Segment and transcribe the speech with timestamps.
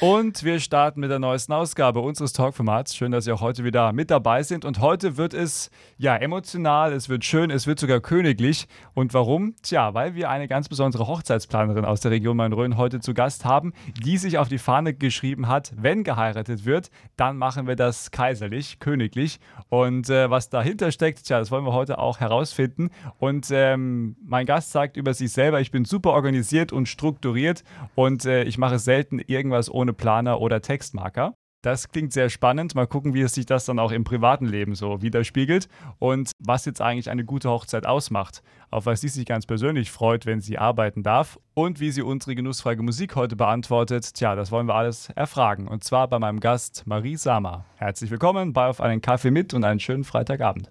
[0.00, 2.94] Und wir starten mit der neuesten Ausgabe unseres Talkformats.
[2.94, 4.64] Schön, dass Sie auch heute wieder mit dabei sind.
[4.64, 8.68] Und heute wird es ja emotional, es wird schön, es wird sogar königlich.
[8.94, 9.56] Und warum?
[9.60, 13.72] Tja, weil wir eine ganz besondere Hochzeitsplanerin aus der Region Main-Rhön heute zu Gast haben,
[14.00, 18.78] die sich auf die Fahne geschrieben hat, wenn geheiratet wird, dann machen wir das kaiserlich,
[18.78, 19.40] königlich.
[19.68, 22.90] Und äh, was dahinter steckt, tja, das wollen wir heute auch herausfinden.
[23.18, 27.64] Und ähm, mein Gast sagt über sich selber, ich bin super organisiert und strukturiert
[27.96, 31.34] und äh, ich mache selten irgendwas ohne ohne Planer oder Textmarker.
[31.64, 32.76] Das klingt sehr spannend.
[32.76, 36.66] Mal gucken, wie es sich das dann auch im privaten Leben so widerspiegelt und was
[36.66, 38.42] jetzt eigentlich eine gute Hochzeit ausmacht.
[38.70, 42.36] Auf was sie sich ganz persönlich freut, wenn sie arbeiten darf und wie sie unsere
[42.36, 44.14] genussfreie Musik heute beantwortet.
[44.14, 45.66] Tja, das wollen wir alles erfragen.
[45.66, 47.64] Und zwar bei meinem Gast Marie Sama.
[47.74, 50.70] Herzlich willkommen bei Auf einen Kaffee mit und einen schönen Freitagabend.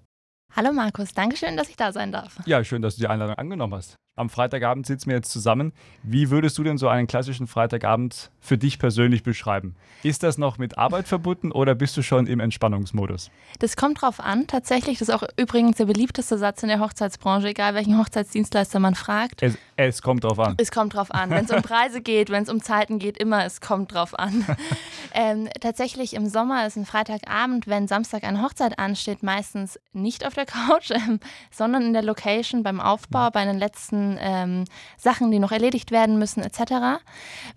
[0.56, 2.40] Hallo Markus, danke schön, dass ich da sein darf.
[2.46, 3.96] Ja, schön, dass du die Einladung angenommen hast.
[4.18, 5.72] Am Freitagabend sitzen wir jetzt zusammen.
[6.02, 9.76] Wie würdest du denn so einen klassischen Freitagabend für dich persönlich beschreiben?
[10.02, 13.30] Ist das noch mit Arbeit verbunden oder bist du schon im Entspannungsmodus?
[13.60, 14.98] Das kommt drauf an, tatsächlich.
[14.98, 19.40] Das ist auch übrigens der beliebteste Satz in der Hochzeitsbranche, egal welchen Hochzeitsdienstleister man fragt.
[19.40, 20.54] Es, es kommt drauf an.
[20.58, 21.30] Es kommt drauf an.
[21.30, 24.44] Wenn es um Preise geht, wenn es um Zeiten geht, immer, es kommt drauf an.
[25.14, 30.34] ähm, tatsächlich im Sommer ist ein Freitagabend, wenn Samstag eine Hochzeit ansteht, meistens nicht auf
[30.34, 31.20] der Couch, ähm,
[31.52, 34.64] sondern in der Location beim Aufbau, bei den letzten ähm,
[34.96, 37.02] Sachen, die noch erledigt werden müssen, etc.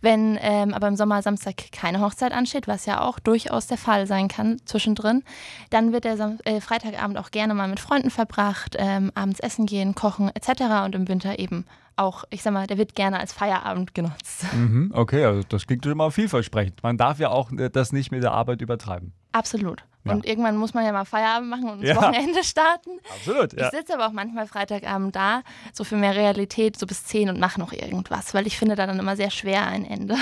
[0.01, 4.07] Wenn ähm, aber im Sommer Samstag keine Hochzeit ansteht, was ja auch durchaus der Fall
[4.07, 5.23] sein kann zwischendrin,
[5.69, 9.65] dann wird der Sam äh, Freitagabend auch gerne mal mit Freunden verbracht, ähm, abends essen
[9.65, 10.85] gehen, kochen etc.
[10.85, 14.45] und im Winter eben auch, ich sag mal, der wird gerne als Feierabend genutzt.
[14.53, 16.81] Mhm, okay, also das klingt schon mal vielversprechend.
[16.83, 19.13] Man darf ja auch äh, das nicht mit der Arbeit übertreiben.
[19.31, 19.83] Absolut.
[20.03, 20.13] Ja.
[20.13, 21.95] Und irgendwann muss man ja mal Feierabend machen und ins ja.
[21.95, 22.91] Wochenende starten.
[23.13, 23.53] Absolut.
[23.53, 23.65] Ja.
[23.65, 27.39] Ich sitze aber auch manchmal Freitagabend da, so für mehr Realität, so bis 10 und
[27.39, 30.15] mache noch irgendwas, weil ich finde da dann immer sehr schwer ein Ende.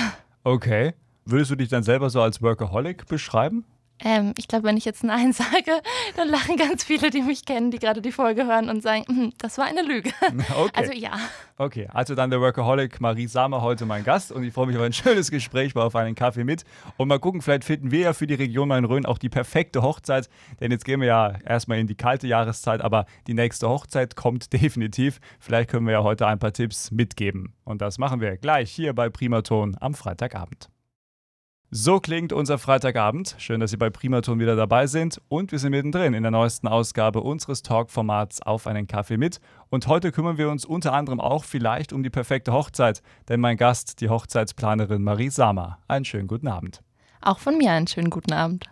[0.44, 0.94] Okay.
[1.24, 3.64] Würdest du dich dann selber so als Workaholic beschreiben?
[4.04, 5.82] Ähm, ich glaube, wenn ich jetzt Nein sage,
[6.16, 9.32] dann lachen ganz viele, die mich kennen, die gerade die Folge hören und sagen, hm,
[9.38, 10.10] das war eine Lüge.
[10.50, 10.70] Okay.
[10.74, 11.12] Also ja.
[11.58, 14.82] Okay, also dann der Workaholic Marie Samer heute mein Gast und ich freue mich auf
[14.82, 16.64] ein schönes Gespräch bei Auf einen Kaffee mit.
[16.96, 20.28] Und mal gucken, vielleicht finden wir ja für die Region Main-Rhön auch die perfekte Hochzeit,
[20.60, 24.52] denn jetzt gehen wir ja erstmal in die kalte Jahreszeit, aber die nächste Hochzeit kommt
[24.52, 25.20] definitiv.
[25.38, 27.54] Vielleicht können wir ja heute ein paar Tipps mitgeben.
[27.64, 30.70] Und das machen wir gleich hier bei Primaton am Freitagabend.
[31.72, 33.36] So klingt unser Freitagabend.
[33.38, 35.22] Schön, dass Sie bei Primaton wieder dabei sind.
[35.28, 39.38] Und wir sind mittendrin in der neuesten Ausgabe unseres Talk-Formats Auf einen Kaffee mit.
[39.68, 43.02] Und heute kümmern wir uns unter anderem auch vielleicht um die perfekte Hochzeit.
[43.28, 45.78] Denn mein Gast, die Hochzeitsplanerin Marie Sama.
[45.86, 46.82] Einen schönen guten Abend.
[47.20, 48.68] Auch von mir einen schönen guten Abend.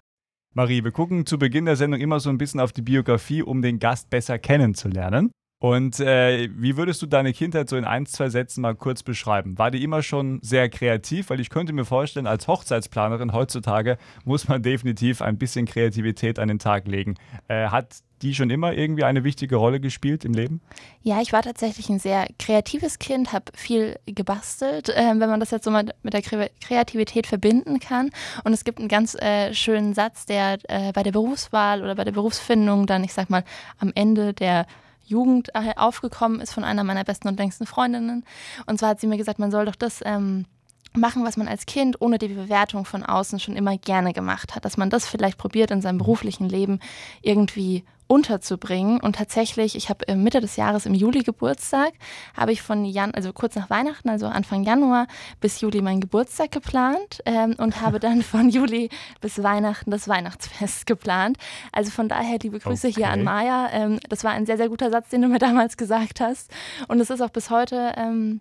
[0.55, 3.63] Marie, wir gucken zu Beginn der Sendung immer so ein bisschen auf die Biografie, um
[3.63, 5.31] den Gast besser kennenzulernen.
[5.61, 9.59] Und äh, wie würdest du deine Kindheit so in ein, zwei Sätzen mal kurz beschreiben?
[9.59, 11.31] War die immer schon sehr kreativ?
[11.31, 16.47] Weil ich könnte mir vorstellen, als Hochzeitsplanerin heutzutage muss man definitiv ein bisschen Kreativität an
[16.47, 17.17] den Tag legen.
[17.49, 20.61] Äh, hat die schon immer irgendwie eine wichtige Rolle gespielt im Leben?
[21.03, 25.51] Ja, ich war tatsächlich ein sehr kreatives Kind, habe viel gebastelt, äh, wenn man das
[25.51, 28.11] jetzt so mal mit der Kreativität verbinden kann.
[28.45, 32.05] Und es gibt einen ganz äh, schönen Satz, der äh, bei der Berufswahl oder bei
[32.05, 33.43] der Berufsfindung dann, ich sag mal,
[33.79, 34.67] am Ende der
[35.09, 38.25] Jugend äh, aufgekommen ist von einer meiner besten und längsten Freundinnen.
[38.67, 40.47] Und zwar hat sie mir gesagt, man soll doch das ähm,
[40.95, 44.65] machen, was man als Kind ohne die Bewertung von außen schon immer gerne gemacht hat.
[44.65, 46.81] Dass man das vielleicht probiert in seinem beruflichen Leben
[47.23, 49.01] irgendwie unterzubringen.
[49.01, 51.93] Und tatsächlich, ich habe Mitte des Jahres im Juli Geburtstag,
[52.37, 55.07] habe ich von Jan, also kurz nach Weihnachten, also Anfang Januar
[55.41, 58.89] bis Juli meinen Geburtstag geplant ähm, und habe dann von Juli
[59.21, 61.37] bis Weihnachten das Weihnachtsfest geplant.
[61.71, 62.97] Also von daher liebe Grüße okay.
[62.97, 63.69] hier an Maya.
[63.73, 66.51] Ähm, das war ein sehr, sehr guter Satz, den du mir damals gesagt hast.
[66.89, 67.93] Und es ist auch bis heute.
[67.97, 68.41] Ähm,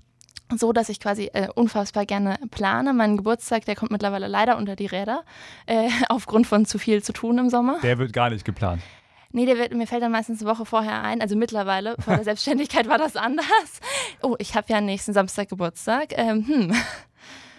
[0.55, 2.93] so, dass ich quasi äh, unfassbar gerne plane.
[2.93, 5.23] Mein Geburtstag, der kommt mittlerweile leider unter die Räder,
[5.65, 7.79] äh, aufgrund von zu viel zu tun im Sommer.
[7.83, 8.81] Der wird gar nicht geplant.
[9.37, 11.21] Nee, der wird, mir fällt dann meistens eine Woche vorher ein.
[11.21, 13.45] Also mittlerweile, vor der Selbstständigkeit war das anders.
[14.23, 16.17] Oh, ich habe ja nächsten Samstag Geburtstag.
[16.17, 16.75] Ähm, hm.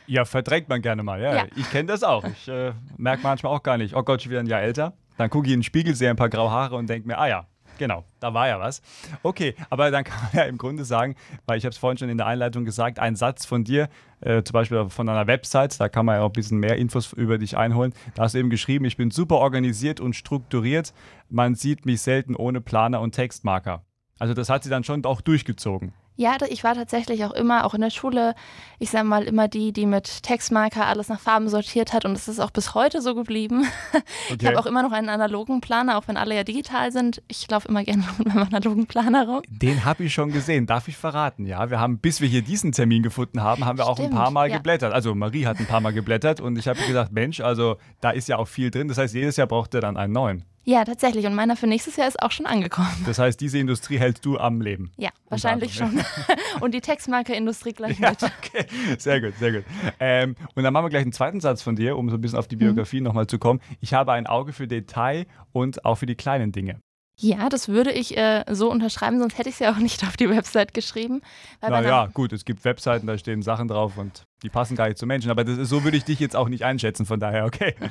[0.08, 1.22] Ja, verdrängt man gerne mal.
[1.22, 1.44] Ja, ja.
[1.54, 2.24] ich kenne das auch.
[2.24, 4.94] Ich äh, merke manchmal auch gar nicht, oh Gott, schon wieder ein Jahr älter.
[5.18, 7.28] Dann gucke ich in den Spiegel, sehe ein paar graue Haare und denke mir, ah
[7.28, 7.46] ja,
[7.78, 8.82] Genau, da war ja was.
[9.22, 11.14] Okay, aber dann kann man ja im Grunde sagen,
[11.46, 13.88] weil ich habe es vorhin schon in der Einleitung gesagt, ein Satz von dir,
[14.20, 17.12] äh, zum Beispiel von einer Website, da kann man ja auch ein bisschen mehr Infos
[17.12, 17.94] über dich einholen.
[18.14, 20.92] Da hast du eben geschrieben, ich bin super organisiert und strukturiert.
[21.30, 23.84] Man sieht mich selten ohne Planer und Textmarker.
[24.18, 25.92] Also das hat sie dann schon auch durchgezogen.
[26.20, 28.34] Ja, ich war tatsächlich auch immer, auch in der Schule,
[28.80, 32.26] ich sag mal, immer die, die mit Textmarker alles nach Farben sortiert hat und es
[32.26, 33.64] ist auch bis heute so geblieben.
[34.30, 34.38] Okay.
[34.40, 37.22] Ich habe auch immer noch einen analogen Planer, auch wenn alle ja digital sind.
[37.28, 39.42] Ich laufe immer gerne mit meinem analogen Planer rum.
[39.48, 41.70] Den habe ich schon gesehen, darf ich verraten, ja.
[41.70, 44.30] Wir haben, bis wir hier diesen Termin gefunden haben, haben wir Stimmt, auch ein paar
[44.30, 44.56] Mal ja.
[44.56, 44.92] geblättert.
[44.92, 48.28] Also Marie hat ein paar Mal geblättert und ich habe gesagt, Mensch, also da ist
[48.28, 48.88] ja auch viel drin.
[48.88, 50.44] Das heißt, jedes Jahr braucht er dann einen neuen.
[50.68, 51.24] Ja, tatsächlich.
[51.24, 52.90] Und meiner für nächstes Jahr ist auch schon angekommen.
[53.06, 54.92] Das heißt, diese Industrie hältst du am Leben?
[54.98, 55.98] Ja, wahrscheinlich schon.
[56.60, 58.22] und die Textmarke-Industrie gleich ja, mit.
[58.22, 58.66] Okay,
[58.98, 59.64] sehr gut, sehr gut.
[59.98, 62.38] Ähm, und dann machen wir gleich einen zweiten Satz von dir, um so ein bisschen
[62.38, 63.04] auf die Biografie mhm.
[63.04, 63.60] nochmal zu kommen.
[63.80, 66.78] Ich habe ein Auge für Detail und auch für die kleinen Dinge.
[67.18, 70.18] Ja, das würde ich äh, so unterschreiben, sonst hätte ich es ja auch nicht auf
[70.18, 71.22] die Website geschrieben.
[71.62, 75.06] Naja, gut, es gibt Webseiten, da stehen Sachen drauf und die passen gar nicht zu
[75.06, 77.74] Menschen, aber ist, so würde ich dich jetzt auch nicht einschätzen, von daher, okay.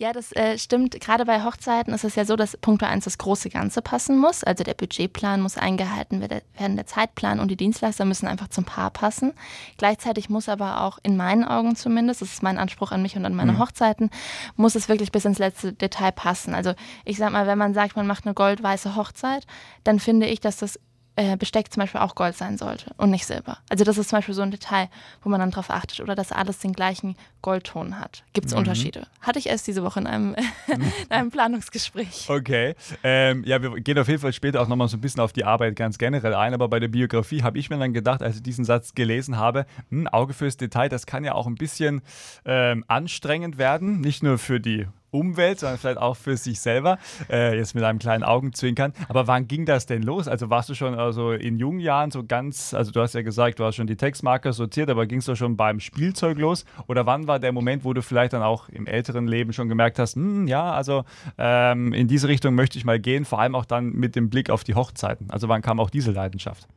[0.00, 1.00] Ja, das äh, stimmt.
[1.00, 4.44] Gerade bei Hochzeiten ist es ja so, dass Punkt 1 das große Ganze passen muss.
[4.44, 8.90] Also der Budgetplan muss eingehalten werden, der Zeitplan und die Dienstleister müssen einfach zum Paar
[8.90, 9.32] passen.
[9.76, 13.24] Gleichzeitig muss aber auch in meinen Augen zumindest, das ist mein Anspruch an mich und
[13.24, 13.58] an meine mhm.
[13.58, 14.10] Hochzeiten,
[14.54, 16.54] muss es wirklich bis ins letzte Detail passen.
[16.54, 16.74] Also
[17.04, 19.48] ich sag mal, wenn man sagt, man macht eine goldweiße Hochzeit,
[19.82, 20.78] dann finde ich, dass das
[21.18, 23.58] äh, Besteck zum Beispiel auch Gold sein sollte und nicht Silber.
[23.68, 24.88] Also das ist zum Beispiel so ein Detail,
[25.22, 28.22] wo man dann drauf achtet oder dass alles den gleichen Goldton hat.
[28.34, 28.60] Gibt es mhm.
[28.60, 29.08] Unterschiede?
[29.20, 30.36] Hatte ich erst diese Woche in einem,
[30.68, 32.26] in einem Planungsgespräch.
[32.28, 32.76] Okay.
[33.02, 35.44] Ähm, ja, wir gehen auf jeden Fall später auch nochmal so ein bisschen auf die
[35.44, 38.42] Arbeit ganz generell ein, aber bei der Biografie habe ich mir dann gedacht, als ich
[38.44, 42.00] diesen Satz gelesen habe, hm, Auge fürs Detail, das kann ja auch ein bisschen
[42.44, 46.98] ähm, anstrengend werden, nicht nur für die Umwelt, sondern vielleicht auch für sich selber.
[47.30, 48.92] Äh, jetzt mit einem kleinen Augenzwinkern.
[49.08, 50.28] Aber wann ging das denn los?
[50.28, 53.58] Also warst du schon also in jungen Jahren so ganz, also du hast ja gesagt,
[53.58, 56.64] du hast schon die Textmarker sortiert, aber ging es doch schon beim Spielzeug los?
[56.86, 59.98] Oder wann war der Moment, wo du vielleicht dann auch im älteren Leben schon gemerkt
[59.98, 61.04] hast, hm, ja, also
[61.38, 64.50] ähm, in diese Richtung möchte ich mal gehen, vor allem auch dann mit dem Blick
[64.50, 65.30] auf die Hochzeiten.
[65.30, 66.68] Also wann kam auch diese Leidenschaft?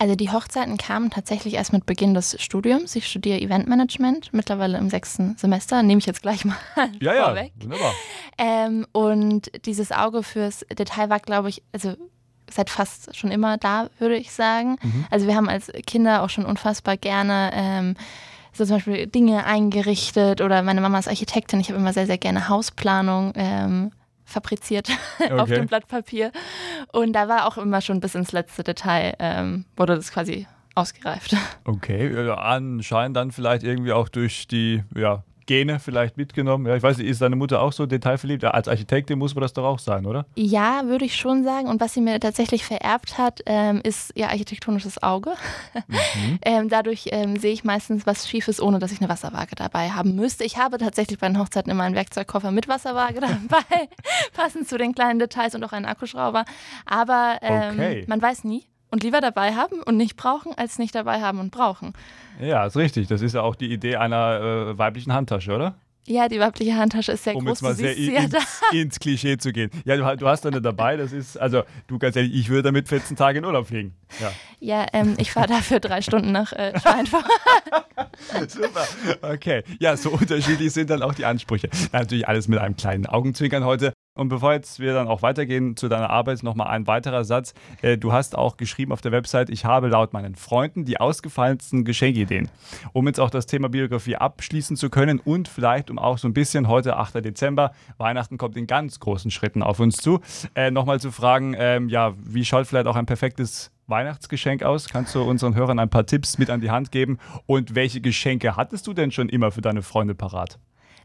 [0.00, 2.96] Also die Hochzeiten kamen tatsächlich erst mit Beginn des Studiums.
[2.96, 6.56] Ich studiere Eventmanagement, mittlerweile im sechsten Semester, nehme ich jetzt gleich mal
[7.00, 7.52] ja, vorweg.
[7.58, 7.92] Ja, wunderbar.
[8.38, 11.96] Ähm, und dieses Auge fürs Detail war, glaube ich, also
[12.50, 14.78] seit fast schon immer da, würde ich sagen.
[14.82, 15.04] Mhm.
[15.10, 17.94] Also wir haben als Kinder auch schon unfassbar gerne ähm,
[18.54, 21.60] so zum Beispiel Dinge eingerichtet oder meine Mama ist Architektin.
[21.60, 23.92] Ich habe immer sehr, sehr gerne Hausplanung ähm,
[24.30, 24.88] fabriziert
[25.18, 25.32] okay.
[25.32, 26.32] auf dem Blatt Papier.
[26.92, 31.36] Und da war auch immer schon bis ins letzte Detail, ähm, wurde das quasi ausgereift.
[31.64, 36.64] Okay, anscheinend dann vielleicht irgendwie auch durch die ja, Gene vielleicht mitgenommen?
[36.66, 38.44] Ja, ich weiß nicht, ist deine Mutter auch so detailverliebt?
[38.44, 40.24] Ja, als Architektin muss man das doch auch sein, oder?
[40.36, 41.66] Ja, würde ich schon sagen.
[41.66, 45.32] Und was sie mir tatsächlich vererbt hat, ähm, ist ihr architektonisches Auge.
[45.88, 46.38] Mhm.
[46.42, 50.14] ähm, dadurch ähm, sehe ich meistens was Schiefes, ohne dass ich eine Wasserwaage dabei haben
[50.14, 50.44] müsste.
[50.44, 53.88] Ich habe tatsächlich bei den Hochzeiten immer einen Werkzeugkoffer mit Wasserwaage dabei,
[54.32, 56.44] passend zu den kleinen Details und auch einen Akkuschrauber.
[56.86, 58.04] Aber ähm, okay.
[58.06, 58.66] man weiß nie.
[58.90, 61.92] Und lieber dabei haben und nicht brauchen, als nicht dabei haben und brauchen.
[62.40, 63.06] Ja, ist richtig.
[63.06, 64.40] Das ist ja auch die Idee einer
[64.72, 65.76] äh, weiblichen Handtasche, oder?
[66.06, 67.62] Ja, die weibliche Handtasche ist sehr um groß.
[67.62, 68.34] Um jetzt mal sehr ins,
[68.72, 69.70] ins, Klischee zu gehen.
[69.84, 72.88] Ja, du, du, hast eine dabei, das ist, also du ganz ehrlich, ich würde damit
[72.88, 73.94] 14 Tage in Urlaub fliegen.
[74.18, 77.24] Ja, ja ähm, ich fahre dafür drei Stunden nach äh, Schweinfurt.
[78.48, 78.88] Super,
[79.22, 79.62] okay.
[79.78, 81.68] Ja, so unterschiedlich sind dann auch die Ansprüche.
[81.92, 83.92] Natürlich alles mit einem kleinen Augenzwinkern heute.
[84.20, 87.54] Und bevor jetzt wir dann auch weitergehen zu deiner Arbeit, nochmal ein weiterer Satz.
[87.80, 91.86] Äh, du hast auch geschrieben auf der Website, ich habe laut meinen Freunden die ausgefallensten
[91.86, 92.50] Geschenkideen.
[92.92, 96.34] Um jetzt auch das Thema Biografie abschließen zu können und vielleicht um auch so ein
[96.34, 97.24] bisschen heute, 8.
[97.24, 100.20] Dezember, Weihnachten kommt in ganz großen Schritten auf uns zu,
[100.54, 104.90] äh, nochmal zu fragen, ähm, ja, wie schaut vielleicht auch ein perfektes Weihnachtsgeschenk aus?
[104.90, 107.16] Kannst du unseren Hörern ein paar Tipps mit an die Hand geben?
[107.46, 110.58] Und welche Geschenke hattest du denn schon immer für deine Freunde parat?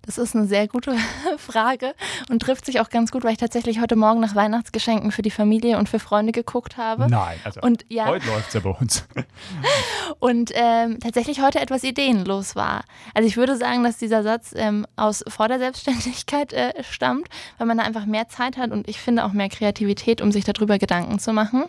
[0.05, 0.95] Das ist eine sehr gute
[1.37, 1.95] Frage
[2.29, 5.31] und trifft sich auch ganz gut, weil ich tatsächlich heute Morgen nach Weihnachtsgeschenken für die
[5.31, 7.07] Familie und für Freunde geguckt habe.
[7.09, 9.05] Nein, also und, ja, heute läuft es ja bei uns.
[10.19, 12.83] und ähm, tatsächlich heute etwas ideenlos war.
[13.13, 17.67] Also ich würde sagen, dass dieser Satz ähm, aus vor der Selbstständigkeit äh, stammt, weil
[17.67, 20.77] man da einfach mehr Zeit hat und ich finde auch mehr Kreativität, um sich darüber
[20.77, 21.65] Gedanken zu machen.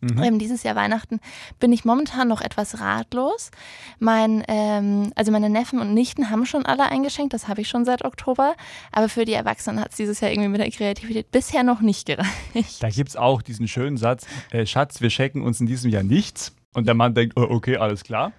[0.00, 0.22] Mhm.
[0.22, 1.20] Ähm, dieses Jahr Weihnachten
[1.58, 3.50] bin ich momentan noch etwas ratlos.
[3.98, 7.84] Mein, ähm, also meine Neffen und Nichten haben schon alle eingeschenkt, das habe ich schon
[7.84, 8.54] seit Oktober.
[8.92, 12.06] Aber für die Erwachsenen hat es dieses Jahr irgendwie mit der Kreativität bisher noch nicht
[12.06, 12.82] gereicht.
[12.82, 16.02] Da gibt es auch diesen schönen Satz, äh, Schatz, wir schenken uns in diesem Jahr
[16.02, 16.54] nichts.
[16.72, 18.32] Und der Mann denkt, oh, okay, alles klar.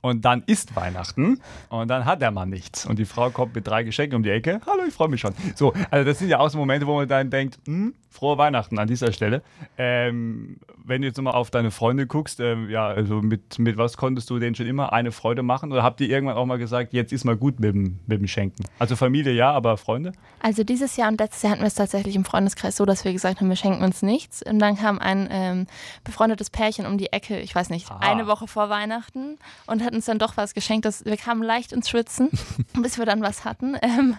[0.00, 1.40] Und dann ist Weihnachten
[1.70, 2.84] und dann hat der Mann nichts.
[2.84, 4.60] Und die Frau kommt mit drei Geschenken um die Ecke.
[4.66, 5.32] Hallo, ich freue mich schon.
[5.54, 8.78] So, also das sind ja auch so Momente, wo man dann denkt, hm, frohe Weihnachten
[8.78, 9.42] an dieser Stelle.
[9.76, 13.96] Ähm, wenn du jetzt nochmal auf deine Freunde guckst, ähm, ja, also mit, mit was
[13.96, 15.72] konntest du denen schon immer eine Freude machen?
[15.72, 18.28] Oder habt ihr irgendwann auch mal gesagt, jetzt ist mal gut mit dem, mit dem
[18.28, 18.64] Schenken?
[18.78, 20.12] Also Familie ja, aber Freunde?
[20.40, 23.12] Also dieses Jahr und letztes Jahr hatten wir es tatsächlich im Freundeskreis so, dass wir
[23.12, 24.42] gesagt haben, wir schenken uns nichts.
[24.42, 25.66] Und dann kam ein ähm,
[26.04, 27.98] befreundetes Pärchen um die Ecke, ich weiß nicht, Aha.
[27.98, 30.84] eine Woche vor Weihnachten und hat uns dann doch was geschenkt.
[30.84, 32.30] Das, wir kamen leicht ins Schwitzen,
[32.80, 33.74] bis wir dann was hatten.
[33.82, 34.16] Ähm,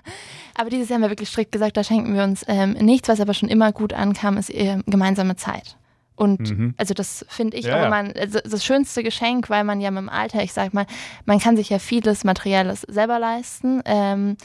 [0.58, 3.22] aber dieses Jahr haben wir wirklich strikt gesagt, da schenken wir uns ähm, nichts, was
[3.22, 5.78] aber schon immer gut ankam, ist äh, gemeinsame Zeit.
[6.16, 6.74] Und mhm.
[6.78, 10.02] also das finde ich ja, auch immer also das schönste Geschenk, weil man ja mit
[10.02, 10.86] dem Alter, ich sag mal,
[11.26, 13.82] man kann sich ja vieles Materielles selber leisten.
[13.86, 14.38] Ähm,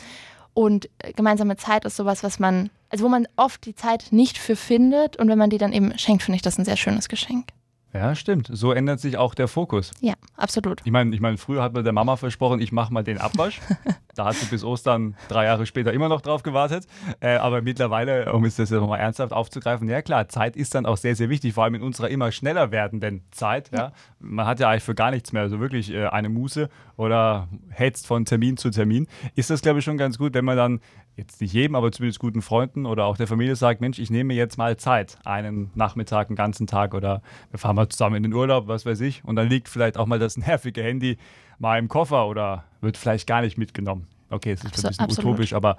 [0.53, 4.57] und gemeinsame Zeit ist sowas, was man, also wo man oft die Zeit nicht für
[4.57, 5.17] findet.
[5.17, 7.49] Und wenn man die dann eben schenkt, finde ich das ein sehr schönes Geschenk.
[7.93, 8.49] Ja, stimmt.
[8.53, 9.91] So ändert sich auch der Fokus.
[10.01, 10.81] Ja, absolut.
[10.85, 13.61] Ich meine, ich mein, früher hat mir der Mama versprochen, ich mache mal den Abwasch.
[14.15, 16.87] da hat sie bis Ostern drei Jahre später immer noch drauf gewartet.
[17.21, 20.97] Äh, aber mittlerweile, um es jetzt nochmal ernsthaft aufzugreifen, ja klar, Zeit ist dann auch
[20.97, 23.71] sehr, sehr wichtig, vor allem in unserer immer schneller werdenden Zeit.
[23.73, 23.79] Ja.
[23.79, 23.93] ja.
[24.19, 28.07] Man hat ja eigentlich für gar nichts mehr, also wirklich äh, eine Muße oder hetzt
[28.07, 29.07] von Termin zu Termin.
[29.35, 30.81] Ist das, glaube ich, schon ganz gut, wenn man dann
[31.17, 34.35] jetzt nicht jedem, aber zumindest guten Freunden oder auch der Familie sagt, Mensch, ich nehme
[34.35, 38.33] jetzt mal Zeit, einen Nachmittag, einen ganzen Tag oder wir fahren mal zusammen in den
[38.33, 39.25] Urlaub, was weiß ich.
[39.25, 41.19] Und dann liegt vielleicht auch mal das nervige Handy
[41.61, 44.09] mal im Koffer oder wird vielleicht gar nicht mitgenommen.
[44.31, 45.31] Okay, es ist Absol ein bisschen absolut.
[45.35, 45.77] utopisch, aber.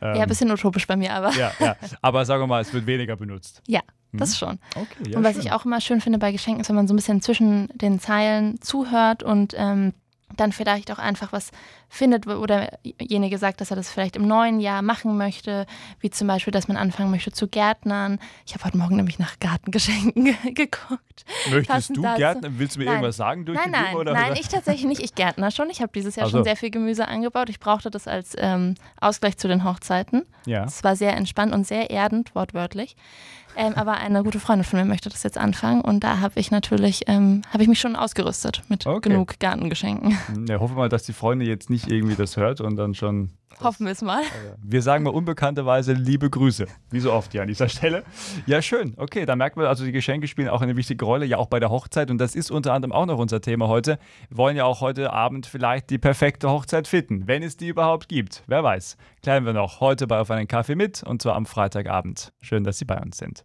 [0.00, 1.32] Ähm, ja, ein bisschen utopisch bei mir, aber.
[1.32, 1.76] Ja, ja.
[2.02, 3.62] Aber sagen wir mal, es wird weniger benutzt.
[3.66, 4.18] Ja, hm?
[4.18, 4.58] das schon.
[4.74, 5.42] Okay, ja, und was schön.
[5.42, 8.00] ich auch immer schön finde bei Geschenken, ist, wenn man so ein bisschen zwischen den
[8.00, 9.94] Zeilen zuhört und ähm,
[10.36, 11.50] dann vielleicht auch einfach was
[11.88, 15.66] findet oder derjenige sagt, dass er das vielleicht im neuen Jahr machen möchte,
[16.00, 18.18] wie zum Beispiel, dass man anfangen möchte zu gärtnern.
[18.46, 21.24] Ich habe heute Morgen nämlich nach Gartengeschenken geguckt.
[21.50, 22.54] Möchtest Passend du gärtnern?
[22.58, 22.94] Willst du mir nein.
[22.94, 24.12] irgendwas sagen durch nein, nein, Dinge, oder?
[24.12, 25.02] Nein, ich tatsächlich nicht.
[25.02, 25.70] Ich gärtner schon.
[25.70, 26.38] Ich habe dieses Jahr also.
[26.38, 27.48] schon sehr viel Gemüse angebaut.
[27.48, 30.24] Ich brauchte das als ähm, Ausgleich zu den Hochzeiten.
[30.46, 30.64] Ja.
[30.64, 32.96] Es war sehr entspannt und sehr erdend, wortwörtlich.
[33.56, 36.50] Ähm, aber eine gute Freundin von mir möchte das jetzt anfangen und da habe ich
[36.50, 39.08] natürlich, ähm, habe ich mich schon ausgerüstet mit okay.
[39.08, 40.18] genug Gartengeschenken.
[40.48, 43.30] Ja, hoffe mal, dass die Freundin jetzt nicht irgendwie das hört und dann schon.
[43.62, 44.22] Hoffen wir es mal.
[44.62, 46.66] Wir sagen mal unbekannterweise liebe Grüße.
[46.90, 48.04] Wie so oft hier an dieser Stelle.
[48.46, 48.94] Ja, schön.
[48.96, 51.60] Okay, da merkt man also, die Geschenke spielen auch eine wichtige Rolle, ja auch bei
[51.60, 52.10] der Hochzeit.
[52.10, 53.98] Und das ist unter anderem auch noch unser Thema heute.
[54.28, 58.08] Wir wollen ja auch heute Abend vielleicht die perfekte Hochzeit finden, wenn es die überhaupt
[58.08, 58.42] gibt.
[58.46, 58.96] Wer weiß.
[59.22, 62.32] Klären wir noch heute bei Auf einen Kaffee mit und zwar am Freitagabend.
[62.40, 63.44] Schön, dass Sie bei uns sind.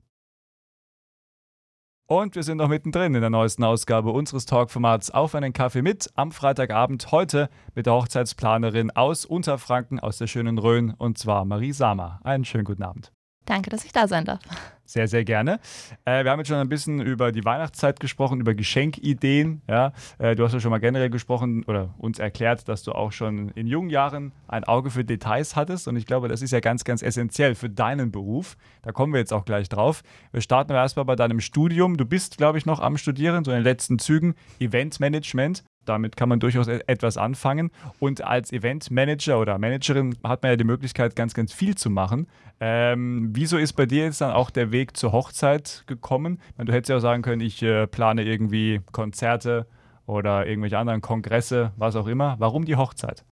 [2.11, 6.09] Und wir sind noch mittendrin in der neuesten Ausgabe unseres Talkformats Auf einen Kaffee mit
[6.15, 11.71] am Freitagabend heute mit der Hochzeitsplanerin aus Unterfranken aus der schönen Rhön und zwar Marie
[11.71, 12.19] Sama.
[12.23, 13.11] Einen schönen guten Abend.
[13.49, 14.39] Danke, dass ich da sein darf.
[14.85, 15.59] Sehr, sehr gerne.
[16.05, 19.63] Äh, wir haben jetzt schon ein bisschen über die Weihnachtszeit gesprochen, über Geschenkideen.
[19.67, 19.91] Ja?
[20.19, 23.49] Äh, du hast ja schon mal generell gesprochen oder uns erklärt, dass du auch schon
[23.49, 25.87] in jungen Jahren ein Auge für Details hattest.
[25.87, 28.55] Und ich glaube, das ist ja ganz, ganz essentiell für deinen Beruf.
[28.83, 30.03] Da kommen wir jetzt auch gleich drauf.
[30.31, 31.97] Wir starten aber erstmal bei deinem Studium.
[31.97, 35.63] Du bist, glaube ich, noch am Studieren, so in den letzten Zügen, Eventmanagement.
[35.89, 37.71] Damit kann man durchaus e-, etwas anfangen.
[37.99, 42.27] Und als Eventmanager oder Managerin hat man ja die Möglichkeit, ganz, ganz viel zu machen.
[42.59, 46.39] Ähm, wieso ist bei dir jetzt dann auch der Weg zur Hochzeit gekommen?
[46.57, 49.65] Du hättest ja auch sagen können, ich äh, plane irgendwie Konzerte
[50.05, 52.35] oder irgendwelche anderen Kongresse, was auch immer.
[52.39, 53.25] Warum die Hochzeit?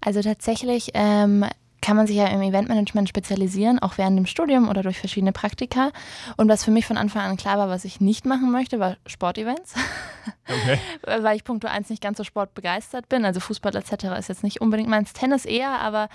[0.00, 1.44] Also tatsächlich ähm,
[1.80, 5.90] kann man sich ja im Eventmanagement spezialisieren, auch während dem Studium oder durch verschiedene Praktika.
[6.36, 8.96] Und was für mich von Anfang an klar war, was ich nicht machen möchte, war
[9.06, 9.74] Sportevents.
[10.50, 10.78] Okay.
[11.22, 13.24] Weil ich Punkt 1 nicht ganz so sportbegeistert bin.
[13.24, 14.18] Also Fußball etc.
[14.18, 16.08] ist jetzt nicht unbedingt meins, Tennis eher, aber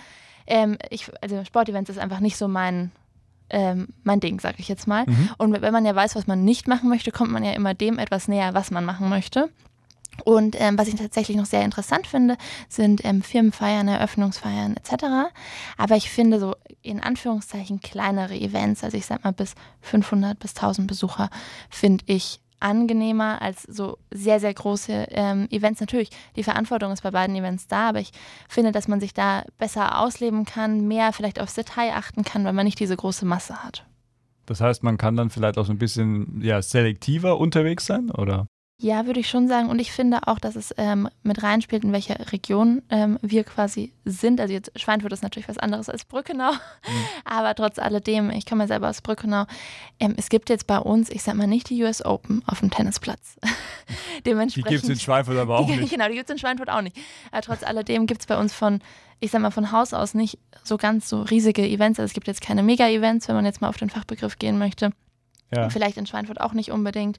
[0.48, 2.92] ähm, ich, also Sportevents ist einfach nicht so mein,
[3.50, 5.06] ähm, mein Ding, sage ich jetzt mal.
[5.06, 5.30] Mhm.
[5.38, 8.00] Und wenn man ja weiß, was man nicht machen möchte, kommt man ja immer dem
[8.00, 9.50] etwas näher, was man machen möchte.
[10.24, 12.38] Und ähm, was ich tatsächlich noch sehr interessant finde,
[12.70, 15.06] sind ähm, Firmenfeiern, Eröffnungsfeiern etc.
[15.78, 20.56] Aber ich finde so in Anführungszeichen kleinere Events, also ich sag mal bis 500 bis
[20.56, 21.30] 1000 Besucher,
[21.70, 25.82] finde ich angenehmer als so sehr, sehr große ähm, Events.
[25.82, 28.12] Natürlich, die Verantwortung ist bei beiden Events da, aber ich
[28.48, 32.54] finde, dass man sich da besser ausleben kann, mehr vielleicht aufs Detail achten kann, weil
[32.54, 33.86] man nicht diese große Masse hat.
[34.46, 38.48] Das heißt, man kann dann vielleicht auch so ein bisschen ja, selektiver unterwegs sein, oder?
[38.84, 39.70] Ja, würde ich schon sagen.
[39.70, 43.94] Und ich finde auch, dass es ähm, mit reinspielt, in welcher Region ähm, wir quasi
[44.04, 44.42] sind.
[44.42, 46.52] Also jetzt Schweinfurt ist natürlich was anderes als Brückenau.
[46.52, 47.06] Mhm.
[47.24, 49.46] Aber trotz alledem, ich komme ja selber aus Brückenau.
[50.02, 52.72] Ähm, es gibt jetzt bei uns, ich sag mal, nicht die US Open auf dem
[52.72, 53.38] Tennisplatz.
[54.26, 55.90] Dementsprechend, die gibt es in Schweinfurt aber auch die, nicht.
[55.90, 56.98] Genau, die gibt es in Schweinfurt auch nicht.
[57.32, 58.82] Aber trotz alledem gibt es bei uns von,
[59.22, 62.02] ich sag mal, von Haus aus nicht so ganz so riesige Events.
[62.02, 64.92] Also es gibt jetzt keine Mega-Events, wenn man jetzt mal auf den Fachbegriff gehen möchte.
[65.56, 65.70] Ja.
[65.70, 67.18] Vielleicht in Schweinfurt auch nicht unbedingt.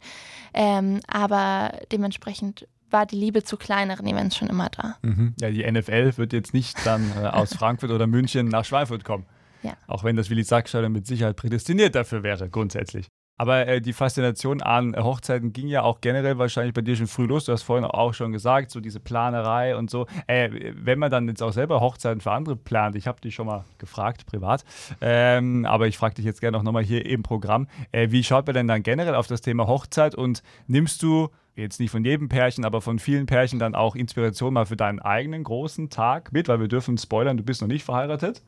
[0.53, 4.97] Ähm, aber dementsprechend war die Liebe zu kleineren Events schon immer da.
[5.03, 5.35] Mhm.
[5.41, 9.27] Ja, die NFL wird jetzt nicht dann äh, aus Frankfurt oder München nach Schweinfurt kommen.
[9.63, 9.73] Ja.
[9.87, 13.09] Auch wenn das Willi Sackstall mit Sicherheit prädestiniert dafür wäre, grundsätzlich.
[13.37, 17.27] Aber äh, die Faszination an Hochzeiten ging ja auch generell wahrscheinlich bei dir schon früh
[17.27, 17.47] los.
[17.47, 20.07] Du hast vorhin auch schon gesagt, so diese Planerei und so.
[20.27, 23.47] Äh, wenn man dann jetzt auch selber Hochzeiten für andere plant, ich habe dich schon
[23.47, 24.65] mal gefragt, privat,
[25.01, 28.47] ähm, aber ich frage dich jetzt gerne auch nochmal hier im Programm, äh, wie schaut
[28.47, 32.29] man denn dann generell auf das Thema Hochzeit und nimmst du jetzt nicht von jedem
[32.29, 36.49] Pärchen, aber von vielen Pärchen dann auch Inspiration mal für deinen eigenen großen Tag mit,
[36.49, 38.43] weil wir dürfen spoilern, du bist noch nicht verheiratet.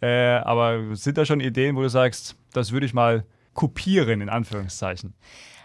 [0.00, 4.28] Äh, aber sind da schon Ideen, wo du sagst, das würde ich mal kopieren, in
[4.28, 5.14] Anführungszeichen?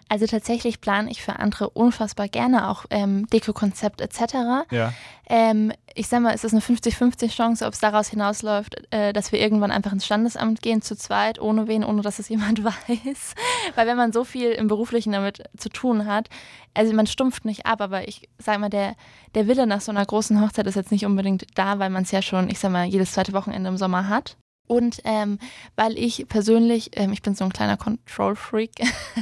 [0.10, 4.65] Also tatsächlich plane ich für andere unfassbar gerne auch ähm, Deko-Konzept etc.
[4.72, 4.94] Ja.
[5.29, 9.34] Ähm, ich sag mal, es ist eine 50-50 Chance, ob es daraus hinausläuft, äh, dass
[9.34, 13.36] wir irgendwann einfach ins Standesamt gehen, zu zweit, ohne wen, ohne dass es jemand weiß.
[13.75, 16.29] Weil wenn man so viel im Beruflichen damit zu tun hat,
[16.74, 18.96] also man stumpft nicht ab, aber ich sag mal, der,
[19.36, 22.12] der Wille nach so einer großen Hochzeit ist jetzt nicht unbedingt da, weil man es
[22.12, 24.38] ja schon, ich sag mal, jedes zweite Wochenende im Sommer hat.
[24.67, 25.39] Und ähm,
[25.75, 28.71] weil ich persönlich, ähm, ich bin so ein kleiner Control-Freak,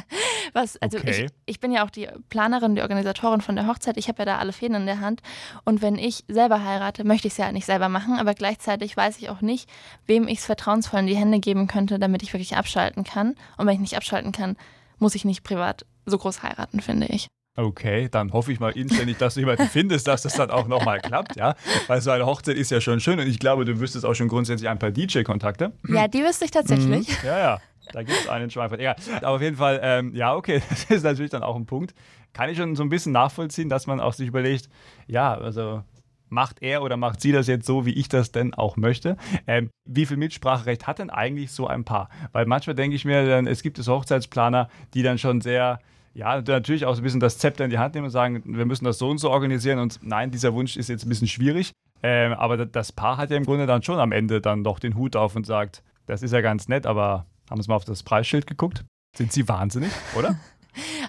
[0.54, 1.26] was, also Okay.
[1.26, 4.26] ich, ich bin ja auch die Planerin, die Organisatorin von der Hochzeit, ich habe ja
[4.26, 5.22] da alle Fäden in der Hand.
[5.64, 9.20] Und wenn ich selber heirate, möchte ich es ja nicht selber machen, aber gleichzeitig weiß
[9.20, 9.70] ich auch nicht,
[10.08, 13.36] wem ich es vertrauensvoll in die Hände geben könnte, damit ich wirklich abschalten kann.
[13.58, 14.58] Und wenn ich nicht abschalten kann,
[14.98, 17.28] muss ich nicht privat so groß heiraten, finde ich.
[17.58, 21.00] Okay, dann hoffe ich mal inständig, dass du jemanden findest, dass das dann auch nochmal
[21.00, 21.56] klappt, ja.
[21.88, 24.28] Weil so eine Hochzeit ist ja schon schön und ich glaube, du wüsstest auch schon
[24.28, 25.72] grundsätzlich ein paar DJ-Kontakte.
[25.88, 27.08] Ja, die wüsste ich tatsächlich.
[27.08, 27.28] Mhm.
[27.28, 27.62] Ja, ja.
[27.94, 28.80] Da gibt es einen Schweifert.
[28.80, 28.96] Egal.
[29.18, 31.94] Aber auf jeden Fall, ähm, ja, okay, das ist natürlich dann auch ein Punkt.
[32.34, 34.70] Kann ich schon so ein bisschen nachvollziehen, dass man auch sich überlegt,
[35.08, 35.84] ja, also
[36.28, 39.16] macht er oder macht sie das jetzt so, wie ich das denn auch möchte?
[39.48, 42.10] Ähm, wie viel Mitspracherecht hat denn eigentlich so ein Paar?
[42.34, 45.80] Weil manchmal denke ich mir, dann, es gibt es Hochzeitsplaner, die dann schon sehr
[46.16, 48.66] ja, natürlich auch so ein bisschen das Zepter in die Hand nehmen und sagen, wir
[48.66, 51.72] müssen das so und so organisieren und nein, dieser Wunsch ist jetzt ein bisschen schwierig.
[52.02, 54.96] Ähm, aber das Paar hat ja im Grunde dann schon am Ende dann doch den
[54.96, 58.04] Hut auf und sagt, das ist ja ganz nett, aber haben Sie mal auf das
[58.04, 58.84] Preisschild geguckt?
[59.16, 60.38] Sind Sie wahnsinnig, oder?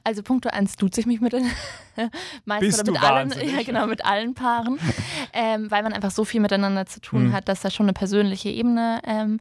[0.04, 1.44] Also Punkto 1 duze ich mich mit den
[2.44, 4.78] meisten oder mit allen, ja genau, mit allen Paaren,
[5.32, 7.32] ähm, weil man einfach so viel miteinander zu tun Mhm.
[7.32, 9.40] hat, dass da schon eine persönliche Ebene ähm,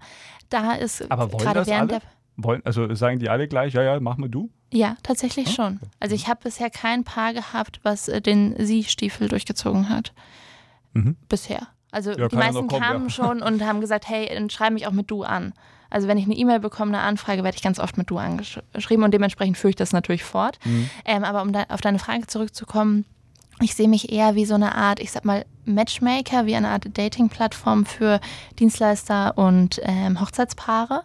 [0.50, 1.10] da ist.
[1.12, 2.02] Aber wollen gerade das während alle?
[2.02, 4.50] der Wollen, also sagen die alle gleich, ja, ja, mach mal du?
[4.74, 5.80] Ja, tatsächlich schon.
[6.00, 10.14] Also ich habe bisher kein Paar gehabt, was äh, den Sie-Stiefel durchgezogen hat.
[10.94, 11.16] Mhm.
[11.30, 11.68] Bisher.
[11.92, 13.10] Also Ja, die meisten kommen, kamen ja.
[13.10, 15.54] schon und haben gesagt, hey, dann schreib mich auch mit du an.
[15.90, 19.06] Also wenn ich eine E-Mail bekomme, eine Anfrage, werde ich ganz oft mit du angeschrieben
[19.06, 20.60] und dementsprechend führe ich das natürlich fort.
[20.66, 20.90] Mhm.
[21.06, 23.06] Ähm, aber um da, auf deine Frage zurückzukommen,
[23.66, 26.86] ich sehe mich eher wie so eine Art, ich sag mal, Matchmaker, wie eine Art
[26.96, 28.20] Dating-Plattform für
[28.60, 31.02] Dienstleister und ähm, Hochzeitspaare,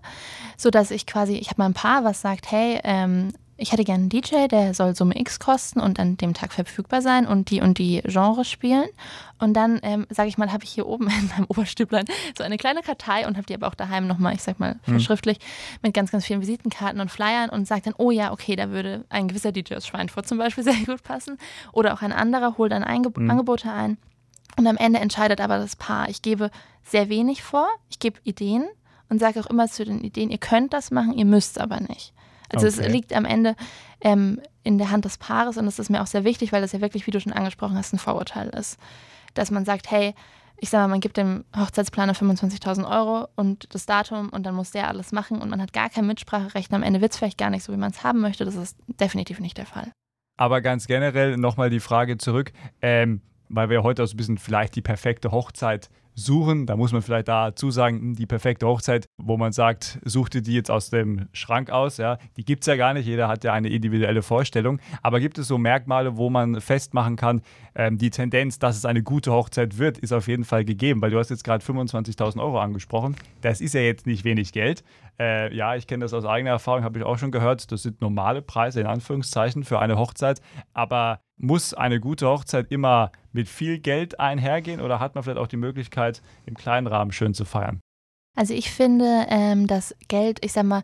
[0.59, 4.01] sodass ich quasi, ich habe mal ein Paar, was sagt, hey, ähm, ich hätte gerne
[4.01, 7.61] einen DJ, der soll Summe X kosten und an dem Tag verfügbar sein und die
[7.61, 8.89] und die Genres spielen.
[9.39, 12.57] Und dann, ähm, sage ich mal, habe ich hier oben in meinem Oberstüblein so eine
[12.57, 15.39] kleine Kartei und habe die aber auch daheim nochmal, ich sag mal, verschriftlich
[15.83, 19.05] mit ganz, ganz vielen Visitenkarten und Flyern und sage dann, oh ja, okay, da würde
[19.11, 21.37] ein gewisser DJ aus Schweinfurt zum Beispiel sehr gut passen.
[21.73, 23.99] Oder auch ein anderer holt dann Einge Angebote ein.
[24.57, 26.09] Und am Ende entscheidet aber das Paar.
[26.09, 26.51] Ich gebe
[26.83, 28.67] sehr wenig vor, ich gebe Ideen
[29.11, 32.15] und sage auch immer zu den Ideen, ihr könnt das machen, ihr müsst aber nicht.
[32.55, 32.87] Also Okay.
[32.87, 33.57] es liegt am Ende
[34.01, 36.73] ähm, in der Hand des Paares und das ist mir auch sehr wichtig, weil das
[36.73, 38.79] ja wirklich, wie du schon angesprochen hast, ein Vorurteil ist.
[39.35, 40.15] Dass man sagt, hey,
[40.63, 44.73] ich sag mal, man gibt dem Hochzeitsplaner 25.000 Euro und das Datum und dann muss
[44.73, 46.71] der alles machen und man hat gar kein Mitspracherecht.
[46.71, 48.45] und Am Ende wird es vielleicht gar nicht so, wie man es haben möchte.
[48.45, 49.91] Das ist definitiv nicht der Fall.
[50.37, 54.39] Aber ganz generell nochmal die Frage zurück, ähm, weil wir heute auch so ein bisschen
[54.39, 56.67] vielleicht die perfekte Hochzeit suchen.
[56.67, 60.43] Da muss man vielleicht dazu sagen, hm, die perfekte Hochzeit, wo man sagt, such dir
[60.43, 61.97] die jetzt aus dem Schrank aus.
[61.97, 63.07] Ja, die gibt es ja gar nicht.
[63.07, 64.81] Jeder hat ja eine individuelle Vorstellung.
[65.03, 67.43] Aber gibt es so Merkmale, wo man festmachen kann,
[67.75, 71.01] ähm, die Tendenz, dass es eine gute Hochzeit wird, ist auf jeden Fall gegeben.
[71.03, 73.17] Weil du hast jetzt gerade 25.000 Euro angesprochen.
[73.41, 74.85] Das ist ja jetzt nicht wenig Geld.
[75.19, 77.71] Äh, ja, ich kenne das aus eigener Erfahrung, habe ich auch schon gehört.
[77.73, 80.41] Das sind normale Preise in Anführungszeichen für eine Hochzeit.
[80.73, 85.47] Aber muss eine gute Hochzeit immer mit viel Geld einhergehen oder hat man vielleicht auch
[85.47, 87.81] die Möglichkeit, im kleinen Rahmen schön zu feiern?
[88.37, 90.83] Also ich finde, ähm, dass Geld, ich sag mal,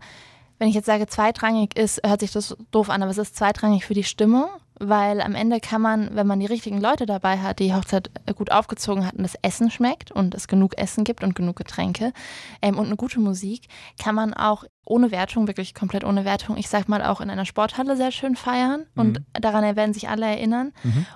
[0.58, 3.84] wenn ich jetzt sage zweitrangig ist, hört sich das doof an, aber es ist zweitrangig
[3.84, 7.58] für die Stimmung, weil am Ende kann man, wenn man die richtigen Leute dabei hat,
[7.58, 11.22] die Hochzeit äh, gut aufgezogen hat und das Essen schmeckt und es genug Essen gibt
[11.22, 12.12] und genug Getränke
[12.62, 16.68] ähm, und eine gute Musik, kann man auch ohne Wertung, wirklich komplett ohne Wertung, ich
[16.68, 20.72] sag mal auch in einer Sporthalle sehr schön feiern und daran werden sich alle erinnern.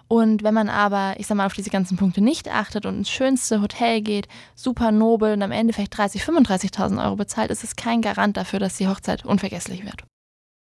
[0.09, 3.11] Und wenn man aber, ich sag mal, auf diese ganzen Punkte nicht achtet und ins
[3.11, 7.77] schönste Hotel geht, super nobel und am Ende vielleicht 30.000, 35.000 Euro bezahlt, ist es
[7.77, 10.05] kein Garant dafür, dass die Hochzeit unvergesslich wird.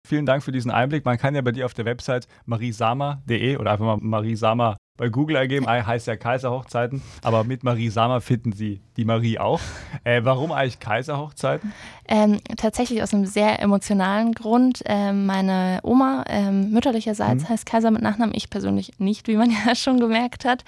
[0.05, 1.03] Vielen Dank für diesen Einblick.
[1.03, 5.35] Man kann ja bei dir auf der Website mariesama.de oder einfach mal mariesama bei Google
[5.35, 9.59] eingeben, heißt ja Kaiserhochzeiten, aber mit Marie Sammer finden Sie die Marie auch.
[10.05, 11.73] Äh, warum eigentlich Kaiserhochzeiten?
[12.07, 14.83] Ähm, tatsächlich aus einem sehr emotionalen Grund.
[14.85, 17.49] Ähm, meine Oma ähm, mütterlicherseits mhm.
[17.49, 20.63] heißt Kaiser mit Nachnamen, ich persönlich nicht, wie man ja schon gemerkt hat.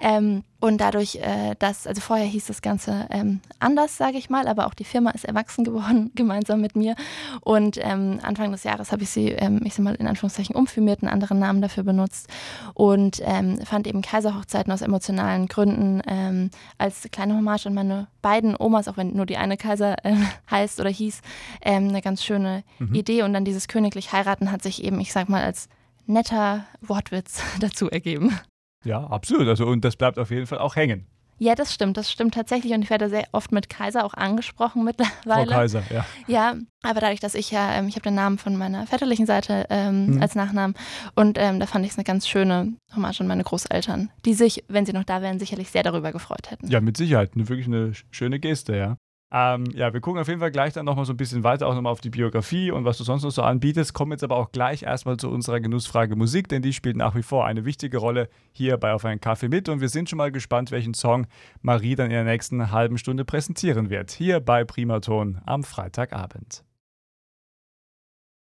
[0.00, 4.48] Ähm, und dadurch, äh, dass, also vorher hieß das Ganze ähm, anders, sage ich mal,
[4.48, 6.94] aber auch die Firma ist erwachsen geworden, gemeinsam mit mir.
[7.42, 11.02] Und ähm, Anfang des Jahres habe ich sie, ähm, ich sag mal, in Anführungszeichen umfirmiert,
[11.02, 12.30] einen anderen Namen dafür benutzt
[12.72, 18.56] und ähm, fand eben Kaiserhochzeiten aus emotionalen Gründen ähm, als kleine Hommage an meine beiden
[18.58, 20.16] Omas, auch wenn nur die eine Kaiser äh,
[20.50, 21.20] heißt oder hieß,
[21.60, 22.94] ähm, eine ganz schöne mhm.
[22.94, 23.20] Idee.
[23.20, 25.68] Und dann dieses königlich heiraten hat sich eben, ich sag mal, als
[26.06, 28.40] netter Wortwitz dazu ergeben.
[28.84, 29.48] Ja, absolut.
[29.48, 31.06] Also, und das bleibt auf jeden Fall auch hängen.
[31.38, 32.72] Ja, das stimmt, das stimmt tatsächlich.
[32.72, 35.46] Und ich werde sehr oft mit Kaiser auch angesprochen mittlerweile.
[35.46, 36.06] Frau Kaiser, ja.
[36.26, 39.66] Ja, aber dadurch, dass ich ja, ähm, ich habe den Namen von meiner väterlichen Seite
[39.68, 40.22] ähm, mhm.
[40.22, 40.76] als Nachnamen
[41.16, 44.64] und ähm, da fand ich es eine ganz schöne Hommage an meine Großeltern, die sich,
[44.68, 46.68] wenn sie noch da wären, sicherlich sehr darüber gefreut hätten.
[46.68, 47.32] Ja, mit Sicherheit.
[47.34, 48.96] Eine, wirklich eine schöne Geste, ja.
[49.36, 51.74] Ähm, ja, wir gucken auf jeden Fall gleich dann nochmal so ein bisschen weiter, auch
[51.74, 53.92] nochmal auf die Biografie und was du sonst noch so anbietest.
[53.92, 57.22] Kommen jetzt aber auch gleich erstmal zu unserer Genussfrage Musik, denn die spielt nach wie
[57.24, 60.30] vor eine wichtige Rolle hier bei Auf einen Kaffee mit und wir sind schon mal
[60.30, 61.26] gespannt, welchen Song
[61.62, 64.12] Marie dann in der nächsten halben Stunde präsentieren wird.
[64.12, 66.62] Hier bei Primaton am Freitagabend.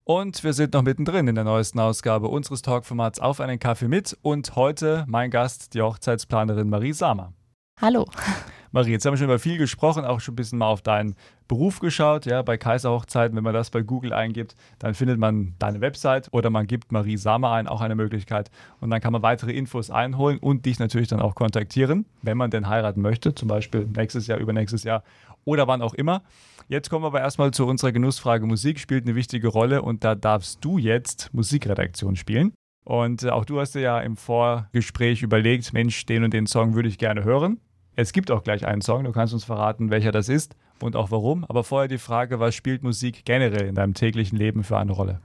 [0.03, 4.15] Und wir sind noch mittendrin in der neuesten Ausgabe unseres Talkformats Auf einen Kaffee mit
[4.21, 7.33] und heute mein Gast, die Hochzeitsplanerin Marie Samer.
[7.81, 8.05] Hallo.
[8.71, 11.15] Marie, jetzt haben wir schon über viel gesprochen, auch schon ein bisschen mal auf deinen
[11.49, 12.25] Beruf geschaut.
[12.25, 16.49] Ja, bei Kaiserhochzeiten, wenn man das bei Google eingibt, dann findet man deine Website oder
[16.49, 18.49] man gibt Marie Samer ein, auch eine Möglichkeit.
[18.79, 22.51] Und dann kann man weitere Infos einholen und dich natürlich dann auch kontaktieren, wenn man
[22.51, 25.03] denn heiraten möchte, zum Beispiel nächstes Jahr, übernächstes Jahr
[25.43, 26.23] oder wann auch immer.
[26.69, 28.45] Jetzt kommen wir aber erstmal zu unserer Genussfrage.
[28.45, 32.53] Musik spielt eine wichtige Rolle und da darfst du jetzt Musikredaktion spielen.
[32.83, 36.75] Und äh, auch du hast dir ja im Vorgespräch überlegt, Mensch, den und den Song
[36.75, 37.59] würde ich gerne hören.
[37.95, 41.11] Es gibt auch gleich einen Song, du kannst uns verraten, welcher das ist und auch
[41.11, 41.45] warum.
[41.45, 45.21] Aber vorher die Frage, was spielt Musik generell in deinem täglichen Leben für eine Rolle?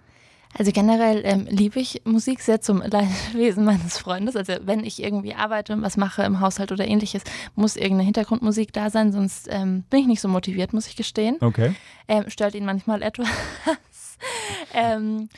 [0.56, 4.36] Also generell ähm, liebe ich Musik sehr zum Leidwesen meines Freundes.
[4.36, 7.22] Also wenn ich irgendwie arbeite und was mache im Haushalt oder ähnliches,
[7.54, 11.36] muss irgendeine Hintergrundmusik da sein, sonst ähm, bin ich nicht so motiviert, muss ich gestehen.
[11.40, 11.74] Okay.
[12.06, 13.28] Ähm, stört ihn manchmal etwas.
[14.74, 15.28] ähm,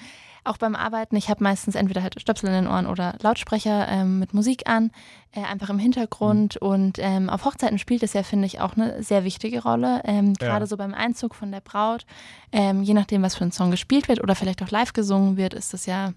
[0.45, 4.19] auch beim Arbeiten, ich habe meistens entweder halt Stöpsel in den Ohren oder Lautsprecher ähm,
[4.19, 4.91] mit Musik an,
[5.33, 6.59] äh, einfach im Hintergrund.
[6.61, 6.69] Mhm.
[6.69, 10.03] Und ähm, auf Hochzeiten spielt es ja, finde ich, auch eine sehr wichtige Rolle.
[10.05, 10.67] Ähm, Gerade ja.
[10.67, 12.07] so beim Einzug von der Braut,
[12.53, 15.55] ähm, je nachdem, was für ein Song gespielt wird oder vielleicht auch live gesungen wird,
[15.55, 16.13] ist das ja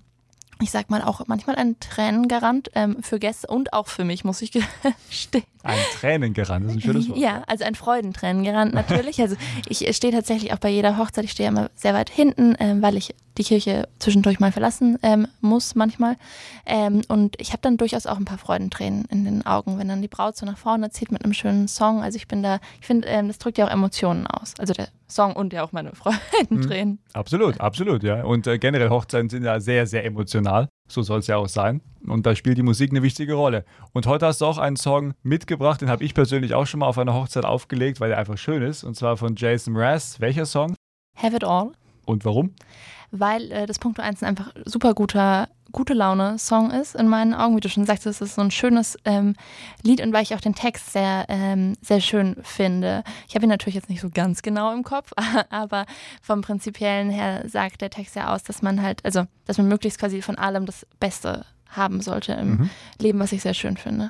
[0.62, 4.42] ich sag mal, auch manchmal ein Tränengarant ähm, für Gäste und auch für mich, muss
[4.42, 4.52] ich
[5.10, 5.44] gestehen.
[5.64, 7.18] Ein Tränengarant, das ist ein schönes Wort.
[7.18, 9.22] Ja, also ein Freudentränengarant natürlich.
[9.22, 9.36] Also
[9.68, 12.98] ich stehe tatsächlich auch bei jeder Hochzeit, ich stehe immer sehr weit hinten, ähm, weil
[12.98, 16.16] ich die Kirche zwischendurch mal verlassen ähm, muss manchmal.
[16.66, 20.02] Ähm, und ich habe dann durchaus auch ein paar Freudentränen in den Augen, wenn dann
[20.02, 22.04] die Braut so nach vorne zieht mit einem schönen Song.
[22.04, 24.54] Also ich bin da, ich finde, ähm, das drückt ja auch Emotionen aus.
[24.60, 26.94] Also der Song und ja auch meine Freudentränen.
[26.94, 27.00] Mhm.
[27.14, 28.24] Absolut, absolut, ja.
[28.24, 30.68] Und äh, generell Hochzeiten sind ja sehr, sehr emotional.
[30.88, 31.82] So soll es ja auch sein.
[32.06, 33.64] Und da spielt die Musik eine wichtige Rolle.
[33.94, 36.88] Und heute hast du auch einen Song mitgebracht, den habe ich persönlich auch schon mal
[36.88, 38.84] auf einer Hochzeit aufgelegt, weil der einfach schön ist.
[38.84, 40.20] Und zwar von Jason Mraz.
[40.20, 40.76] Welcher Song?
[41.16, 41.72] Have It All.
[42.06, 42.54] Und warum?
[43.14, 47.56] Weil äh, das Punkto 1 ein einfach super guter, gute Laune-Song ist, in meinen Augen.
[47.56, 49.36] Wie du schon sagst, es ist so ein schönes ähm,
[49.84, 53.04] Lied und weil ich auch den Text sehr, ähm, sehr schön finde.
[53.28, 55.12] Ich habe ihn natürlich jetzt nicht so ganz genau im Kopf,
[55.52, 55.86] aber
[56.24, 60.00] vom Prinzipiellen her sagt der Text ja aus, dass man halt, also, dass man möglichst
[60.00, 62.70] quasi von allem das Beste haben sollte im mhm.
[63.00, 64.10] Leben, was ich sehr schön finde.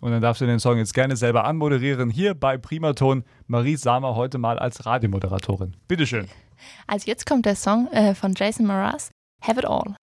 [0.00, 2.08] Und dann darfst du den Song jetzt gerne selber anmoderieren.
[2.08, 5.76] Hier bei Primaton, Marie Samer heute mal als Radiomoderatorin.
[5.88, 6.26] Bitteschön.
[6.86, 9.10] Also jetzt kommt der Song äh, von Jason Mraz,
[9.42, 9.94] Have It All.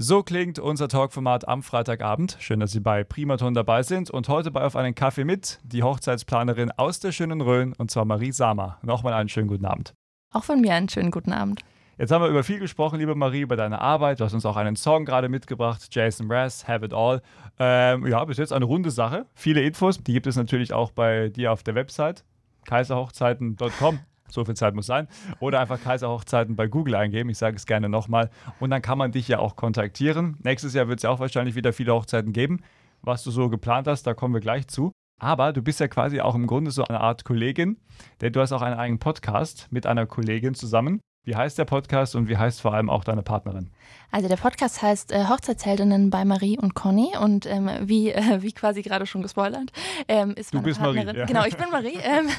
[0.00, 2.36] So klingt unser Talkformat am Freitagabend.
[2.38, 5.82] Schön, dass Sie bei Primaton dabei sind und heute bei Auf einen Kaffee mit die
[5.82, 8.78] Hochzeitsplanerin aus der schönen Rhön und zwar Marie Samer.
[8.82, 9.94] Nochmal einen schönen guten Abend.
[10.32, 11.62] Auch von mir einen schönen guten Abend.
[11.98, 14.20] Jetzt haben wir über viel gesprochen, liebe Marie, über deine Arbeit.
[14.20, 17.20] Du hast uns auch einen Song gerade mitgebracht, Jason Mraz, Have It All.
[17.58, 19.26] Ähm, ja, bis jetzt eine runde Sache.
[19.34, 22.24] Viele Infos, die gibt es natürlich auch bei dir auf der Website,
[22.66, 23.98] kaiserhochzeiten.com.
[24.28, 25.08] So viel Zeit muss sein.
[25.40, 27.30] Oder einfach Kaiserhochzeiten bei Google eingeben.
[27.30, 28.30] Ich sage es gerne nochmal.
[28.60, 30.36] Und dann kann man dich ja auch kontaktieren.
[30.44, 32.60] Nächstes Jahr wird es ja auch wahrscheinlich wieder viele Hochzeiten geben.
[33.02, 34.92] Was du so geplant hast, da kommen wir gleich zu.
[35.18, 37.78] Aber du bist ja quasi auch im Grunde so eine Art Kollegin,
[38.20, 41.00] denn du hast auch einen eigenen Podcast mit einer Kollegin zusammen.
[41.28, 43.68] Wie heißt der Podcast und wie heißt vor allem auch deine Partnerin?
[44.10, 48.50] Also der Podcast heißt äh, Hochzeitsheldinnen bei Marie und Conny und ähm, wie, äh, wie
[48.52, 49.70] quasi gerade schon gespoilert,
[50.08, 51.04] ähm, ist du meine bist Partnerin.
[51.08, 51.26] Marie, ja.
[51.26, 52.30] Genau, ich bin Marie, ähm,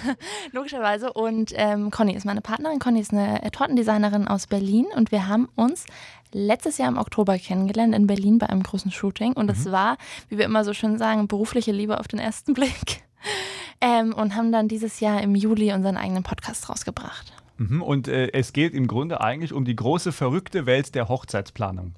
[0.53, 1.13] logischerweise.
[1.13, 2.79] Und ähm, Conny ist meine Partnerin.
[2.79, 5.85] Conny ist eine äh, Tortendesignerin aus Berlin und wir haben uns
[6.33, 9.33] letztes Jahr im Oktober kennengelernt in Berlin bei einem großen Shooting.
[9.33, 9.71] Und das Mhm.
[9.71, 9.97] war,
[10.29, 13.03] wie wir immer so schön sagen, berufliche Liebe auf den ersten Blick.
[13.81, 17.33] Ähm, und haben dann dieses Jahr im Juli unseren eigenen Podcast rausgebracht.
[17.59, 17.81] Mhm.
[17.81, 21.93] Und äh, es geht im Grunde eigentlich um die große, verrückte Welt der Hochzeitsplanung.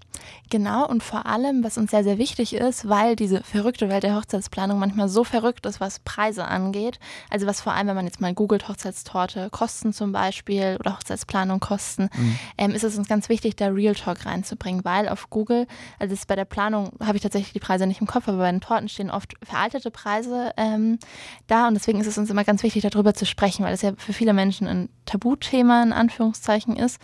[0.49, 4.15] Genau, und vor allem, was uns sehr, sehr wichtig ist, weil diese verrückte Welt der
[4.15, 6.99] Hochzeitsplanung manchmal so verrückt ist, was Preise angeht.
[7.29, 11.59] Also was vor allem, wenn man jetzt mal googelt, Hochzeitstorte, Kosten zum Beispiel oder Hochzeitsplanung
[11.59, 12.09] Kosten,
[12.57, 15.67] ähm, ist es uns ganz wichtig, da Real Talk reinzubringen, weil auf Google,
[15.99, 18.61] also bei der Planung habe ich tatsächlich die Preise nicht im Kopf, aber bei den
[18.61, 20.99] Torten stehen oft veraltete Preise ähm,
[21.47, 23.93] da und deswegen ist es uns immer ganz wichtig, darüber zu sprechen, weil es ja
[23.97, 26.99] für viele Menschen ein Tabuthema in Anführungszeichen ist.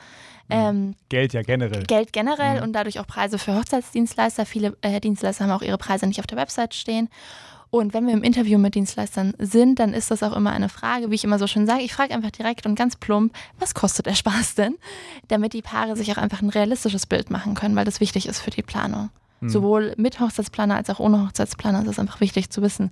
[0.49, 1.83] Ähm, Geld ja generell.
[1.83, 4.45] Geld generell und dadurch auch Preise für Hochzeitsdienstleister.
[4.45, 7.09] Viele äh, Dienstleister haben auch ihre Preise nicht auf der Website stehen.
[7.69, 11.11] Und wenn wir im Interview mit Dienstleistern sind, dann ist das auch immer eine Frage,
[11.11, 11.83] wie ich immer so schön sage.
[11.83, 14.77] Ich frage einfach direkt und ganz plump, was kostet der Spaß denn?
[15.27, 18.39] Damit die Paare sich auch einfach ein realistisches Bild machen können, weil das wichtig ist
[18.39, 19.09] für die Planung.
[19.41, 22.91] Sowohl mit Hochzeitsplaner als auch ohne Hochzeitsplaner ist es einfach wichtig zu wissen,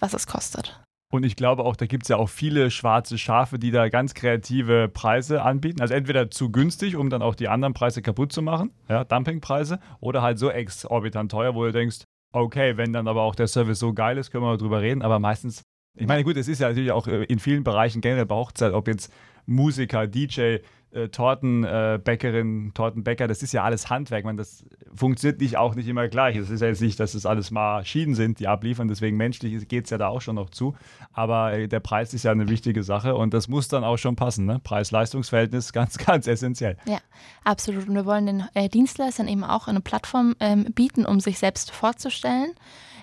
[0.00, 0.80] was es kostet.
[1.14, 4.14] Und ich glaube auch, da gibt es ja auch viele schwarze Schafe, die da ganz
[4.14, 5.80] kreative Preise anbieten.
[5.80, 9.78] Also entweder zu günstig, um dann auch die anderen Preise kaputt zu machen, ja, Dumpingpreise,
[10.00, 11.98] oder halt so exorbitant teuer, wo du denkst,
[12.32, 15.02] okay, wenn dann aber auch der Service so geil ist, können wir drüber reden.
[15.02, 15.62] Aber meistens,
[15.96, 18.72] ich meine, gut, es ist ja natürlich auch äh, in vielen Bereichen generell bei Hochzeit,
[18.72, 19.12] ob jetzt
[19.46, 20.56] Musiker, DJ,
[20.94, 24.24] äh, Tortenbäckerin, Tortenbäcker, das ist ja alles Handwerk.
[24.24, 26.36] Man, das funktioniert nicht auch nicht immer gleich.
[26.36, 28.88] Es ist ja jetzt nicht, dass es alles Maschinen sind, die abliefern.
[28.88, 30.74] Deswegen menschlich geht es ja da auch schon noch zu.
[31.12, 34.16] Aber äh, der Preis ist ja eine wichtige Sache und das muss dann auch schon
[34.16, 34.46] passen.
[34.46, 34.60] Ne?
[34.62, 36.76] Preis-Leistungs-Verhältnis ganz, ganz essentiell.
[36.86, 36.98] Ja,
[37.42, 37.88] absolut.
[37.88, 41.70] Und wir wollen den äh, Dienstleistern eben auch eine Plattform ähm, bieten, um sich selbst
[41.72, 42.52] vorzustellen.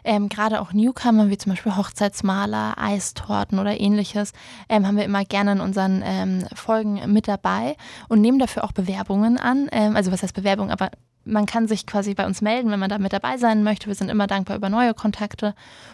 [0.03, 4.33] Ähm, Gerade auch Newcomer, wie zum Beispiel Hochzeitsmaler, Eistorten oder ähnliches,
[4.69, 7.75] ähm, haben wir immer gerne in unseren ähm, Folgen mit dabei
[8.09, 9.67] und nehmen dafür auch Bewerbungen an.
[9.71, 10.91] Ähm, also was heißt Bewerbung, aber
[11.23, 13.87] man kann sich quasi bei uns melden, wenn man da mit dabei sein möchte.
[13.87, 15.53] Wir sind immer dankbar über neue Kontakte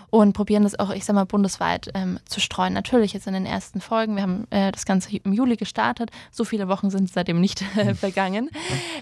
[0.10, 2.74] und probieren das auch, ich sag mal, bundesweit ähm, zu streuen.
[2.74, 4.16] Natürlich jetzt in den ersten Folgen.
[4.16, 6.12] Wir haben äh, das Ganze im Juli gestartet.
[6.32, 8.50] So viele Wochen sind seitdem nicht äh, vergangen.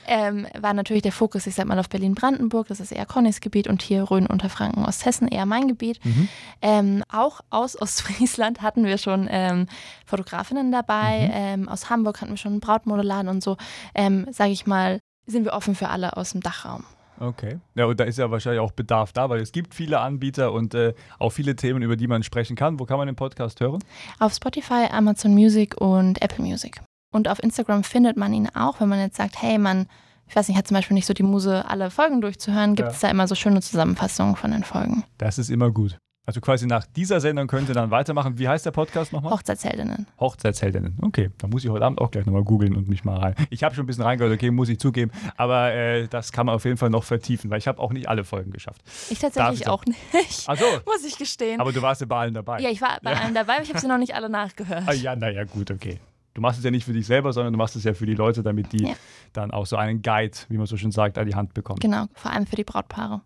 [0.08, 2.68] Ähm, war natürlich der Fokus, ich sag mal, auf Berlin-Brandenburg.
[2.68, 6.00] Das ist eher Connys Gebiet und hier Rhön, Unterfranken, Osthessen eher mein Gebiet.
[6.62, 9.68] Ähm, auch aus Ostfriesland hatten wir schon ähm,
[10.06, 11.30] Fotografinnen dabei.
[11.32, 13.58] Ähm, aus Hamburg hatten wir schon einen Brautmodelladen und so.
[13.94, 16.84] Ähm, Sage ich mal, sind wir offen für alle aus dem Dachraum.
[17.20, 17.60] Okay.
[17.76, 20.74] Ja, und da ist ja wahrscheinlich auch Bedarf da, weil es gibt viele Anbieter und
[20.74, 22.80] äh, auch viele Themen, über die man sprechen kann.
[22.80, 23.84] Wo kann man den Podcast hören?
[24.20, 26.82] Auf Spotify, Amazon Music und Apple Music.
[27.12, 29.88] Und auf Instagram findet man ihn auch, wenn man jetzt sagt, hey, man,
[30.28, 33.00] ich weiß nicht, hat zum Beispiel nicht so die Muse, alle Folgen durchzuhören, gibt es
[33.00, 35.06] da immer so schöne Zusammenfassungen von den Folgen.
[35.18, 35.98] Das ist immer gut.
[36.28, 38.40] Also quasi nach dieser Sendung könnt ihr dann weitermachen.
[38.40, 39.32] Wie heißt der Podcast nochmal?
[39.32, 40.08] Hochzeitsheldinnen.
[40.20, 40.98] Hochzeitsheldinnen.
[41.02, 43.36] Okay, da muss ich heute Abend auch gleich nochmal googeln und mich mal rein.
[43.52, 45.12] Ich habe schon ein bisschen reingehört, okay, muss ich zugeben.
[45.38, 48.10] Aber äh, das kann man auf jeden Fall noch vertiefen, weil ich habe auch nicht
[48.10, 48.82] alle Folgen geschafft.
[49.12, 50.00] Ich tatsächlich ich auch nicht,
[50.48, 51.62] Also, muss ich gestehen.
[51.62, 52.60] aber du warst ja bei allen dabei.
[52.60, 54.84] ja, ich war bei allen dabei, aber ich habe sie noch nicht alle nachgehört.
[54.88, 56.00] Ah, ja, naja, gut, okay.
[56.34, 58.16] Du machst es ja nicht für dich selber, sondern du machst es ja für die
[58.16, 58.96] Leute, damit die Ja.
[59.32, 61.80] dann auch so einen Guide, wie man so schön sagt, an die Hand bekommen.
[61.80, 63.22] Genau, vor allem für die Brautpaare.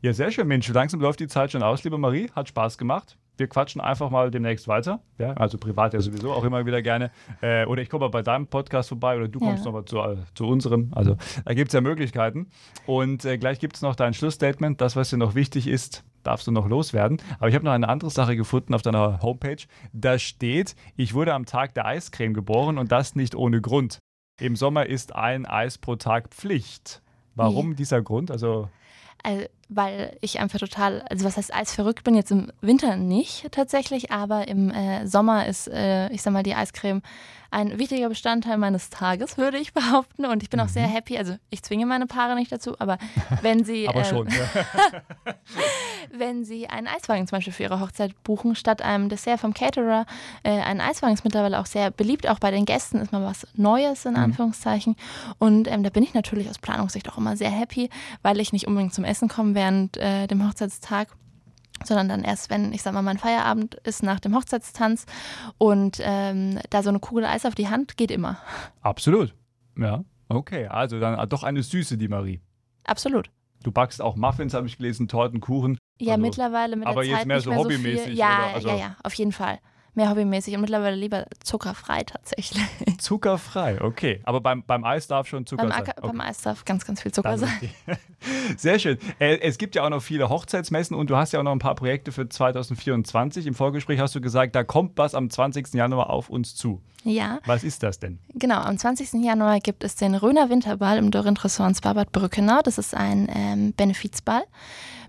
[0.00, 0.68] Ja, sehr schön, Mensch.
[0.68, 2.30] Langsam läuft die Zeit schon aus, liebe Marie.
[2.30, 3.18] Hat Spaß gemacht.
[3.36, 5.00] Wir quatschen einfach mal demnächst weiter.
[5.18, 7.10] Ja, also privat ja sowieso auch immer wieder gerne.
[7.40, 9.66] Äh, oder ich komme mal bei deinem Podcast vorbei oder du kommst Ja.
[9.66, 10.90] nochmal zu, äh, zu unserem.
[10.92, 12.48] Also da gibt es ja Möglichkeiten.
[12.86, 14.80] Und äh, gleich gibt es noch dein Schlussstatement.
[14.80, 17.20] Das, was dir noch wichtig ist, darfst du noch loswerden.
[17.38, 19.64] Aber ich habe noch eine andere Sache gefunden auf deiner Homepage.
[19.92, 23.98] Da steht, ich wurde am Tag der Eiscreme geboren und das nicht ohne Grund.
[24.40, 27.02] Im Sommer ist ein Eis pro Tag Pflicht.
[27.34, 28.30] Warum dieser Grund?
[28.32, 28.68] Also
[29.22, 34.10] Also, weil ich einfach total, also was heißt eisverrückt bin, jetzt im Winter nicht tatsächlich,
[34.10, 37.02] aber im äh, Sommer ist, äh, ich sag mal, die Eiscreme
[37.50, 40.26] ein wichtiger Bestandteil meines Tages, würde ich behaupten.
[40.26, 42.98] Und ich bin auch sehr happy, also ich zwinge meine Paare nicht dazu, aber
[43.42, 43.88] wenn sie, Mhm.
[43.88, 44.28] aber äh, schon.
[46.10, 50.06] Wenn sie einen Eiswagen zum Beispiel für ihre Hochzeit buchen, statt einem Dessert vom Caterer,
[50.42, 53.46] äh, ein Eiswagen ist mittlerweile auch sehr beliebt, auch bei den Gästen ist mal was
[53.54, 54.96] Neues in Anführungszeichen.
[55.38, 57.90] Und ähm, da bin ich natürlich aus Planungssicht auch immer sehr happy,
[58.22, 61.08] weil ich nicht unbedingt zum Essen komme während äh, dem Hochzeitstag
[61.84, 65.06] sondern dann erst, wenn, ich sag mal, mein Feierabend ist nach dem Hochzeitstanz
[65.58, 68.38] und ähm, da so eine Kugel Eis auf die Hand geht immer.
[68.80, 69.34] Absolut.
[69.76, 70.04] Ja.
[70.28, 72.40] Okay, also dann doch eine Süße, die Marie.
[72.84, 73.30] Absolut.
[73.62, 75.78] Du backst auch Muffins, habe ich gelesen, Torten, Kuchen.
[76.00, 78.14] Ja, Also, mittlerweile mit aber der jetzt Zeit so mehr so hobbymäßig, viel.
[78.16, 78.50] Ja?
[78.54, 79.58] Also- ja, ja, auf jeden Fall.
[79.98, 82.62] Mehr hobbymäßig und mittlerweile lieber zuckerfrei tatsächlich.
[82.98, 84.20] Zuckerfrei, okay.
[84.24, 85.82] Aber beim, beim Eis darf schon Zucker beim, sein.
[85.82, 86.00] Okay.
[86.00, 87.50] beim Eis darf ganz, ganz viel Zucker sein.
[88.56, 88.98] Sehr schön.
[89.18, 91.58] Äh, Es gibt ja auch noch viele Hochzeitsmessen und du hast ja auch noch ein
[91.58, 93.46] paar Projekte für 2024.
[93.46, 95.74] Im Vorgespräch hast du gesagt, da kommt was am 20.
[95.74, 96.80] Januar auf uns zu.
[97.04, 98.18] Ja, Was ist das denn?
[98.34, 98.56] genau.
[98.60, 99.24] Am 20.
[99.24, 102.60] Januar gibt es den Röner Winterball im Dorint Ressort Spa Bad Brückenau.
[102.62, 104.42] Das ist ein ähm, Benefizball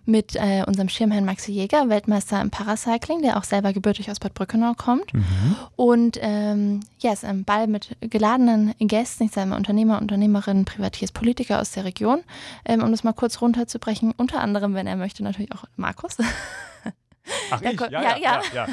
[0.06, 4.34] mit äh, unserem Schirmherrn Maxi Jäger, Weltmeister im Paracycling, der auch selber gebürtig aus Bad
[4.34, 5.12] Brückenau kommt.
[5.76, 10.66] Und ähm, ja, es ist ein Ball mit geladenen Gästen, ich sage mal Unternehmer, Unternehmerinnen,
[10.66, 12.22] Privatiers, Politiker aus der Region.
[12.66, 16.18] Ähm, um das mal kurz runterzubrechen, unter anderem, wenn er möchte, natürlich auch Markus.
[17.52, 17.78] Ach, Ja, ich?
[17.78, 18.68] ko- Ja, ja, ja, ja.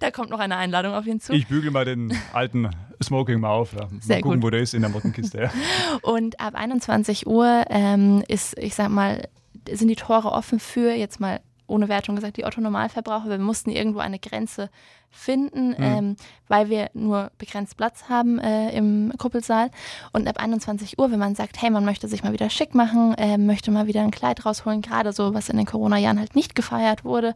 [0.00, 1.32] da kommt noch eine Einladung auf ihn zu.
[1.32, 2.68] Ich bügel mal den alten
[3.02, 3.72] Smoking mal auf.
[3.72, 4.46] Mal Sehr gucken, gut.
[4.46, 5.50] wo der ist in der Mottenkiste.
[6.02, 9.28] Und ab 21 Uhr ähm, ist, ich sag mal,
[9.70, 13.30] sind die Tore offen für, jetzt mal ohne Wertung gesagt, die Otto-Normalverbraucher.
[13.30, 14.68] Wir mussten irgendwo eine Grenze
[15.12, 19.70] finden, ähm, weil wir nur begrenzt Platz haben äh, im Kuppelsaal.
[20.12, 23.14] Und ab 21 Uhr, wenn man sagt, hey, man möchte sich mal wieder schick machen,
[23.14, 26.54] äh, möchte mal wieder ein Kleid rausholen, gerade so, was in den Corona-Jahren halt nicht
[26.54, 27.34] gefeiert wurde,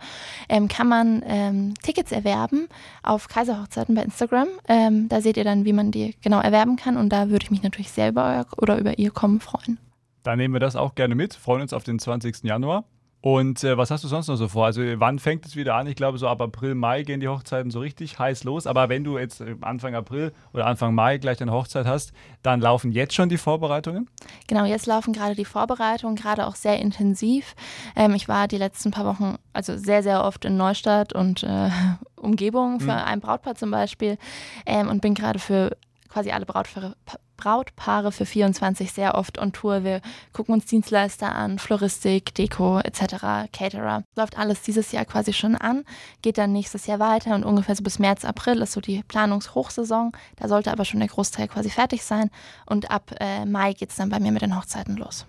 [0.49, 2.69] ähm, kann man ähm, Tickets erwerben
[3.03, 4.49] auf Kaiserhochzeiten bei Instagram.
[4.69, 6.97] Ähm, da seht ihr dann, wie man die genau erwerben kann.
[6.97, 9.79] Und da würde ich mich natürlich sehr über euer oder über ihr Kommen freuen.
[10.25, 11.35] Dann nehmen wir das auch gerne mit.
[11.35, 12.43] Freuen uns auf den 20.
[12.43, 12.85] Januar.
[13.21, 14.67] Und äh, was hast du sonst noch so vor?
[14.67, 15.87] Also wann fängt es wieder an?
[15.87, 18.67] Ich glaube, so ab April, Mai gehen die Hochzeiten so richtig heiß los.
[18.67, 22.61] Aber wenn du jetzt äh, Anfang April oder Anfang Mai gleich deine Hochzeit hast, dann
[22.61, 24.11] laufen jetzt schon die Vorbereitungen?
[24.47, 27.55] Genau, jetzt laufen gerade die Vorbereitungen, gerade auch sehr intensiv.
[27.97, 31.71] Ähm, ich war die letzten paar Wochen also sehr, sehr oft in Neustadt und äh,
[32.17, 34.19] Umgebung für ein Brautpaar zum Beispiel
[34.67, 35.75] ähm, und bin gerade für
[36.11, 39.85] quasi alle Brautpaare, Pa- Brautpaare für 24 sehr oft on Tour.
[39.85, 40.01] Wir
[40.33, 44.05] gucken uns Dienstleister an, Floristik, Deko etc., Caterer.
[44.16, 45.85] Läuft alles dieses Jahr quasi schon an,
[46.23, 50.12] geht dann nächstes Jahr weiter und ungefähr so bis März, April ist so die Planungshochsaison.
[50.37, 52.31] Da sollte aber schon der Großteil quasi fertig sein
[52.66, 55.27] und ab äh, Mai geht es dann bei mir mit den Hochzeiten los.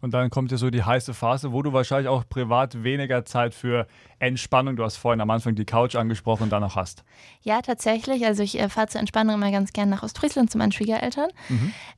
[0.00, 3.54] Und dann kommt ja so die heiße Phase, wo du wahrscheinlich auch privat weniger Zeit
[3.54, 3.86] für
[4.18, 7.04] Entspannung, du hast vorhin am Anfang die Couch angesprochen, dann noch hast.
[7.42, 8.24] Ja, tatsächlich.
[8.26, 11.30] Also ich äh, fahre zur Entspannung immer ganz gern nach Ostfriesland zu meinen Schwiegereltern.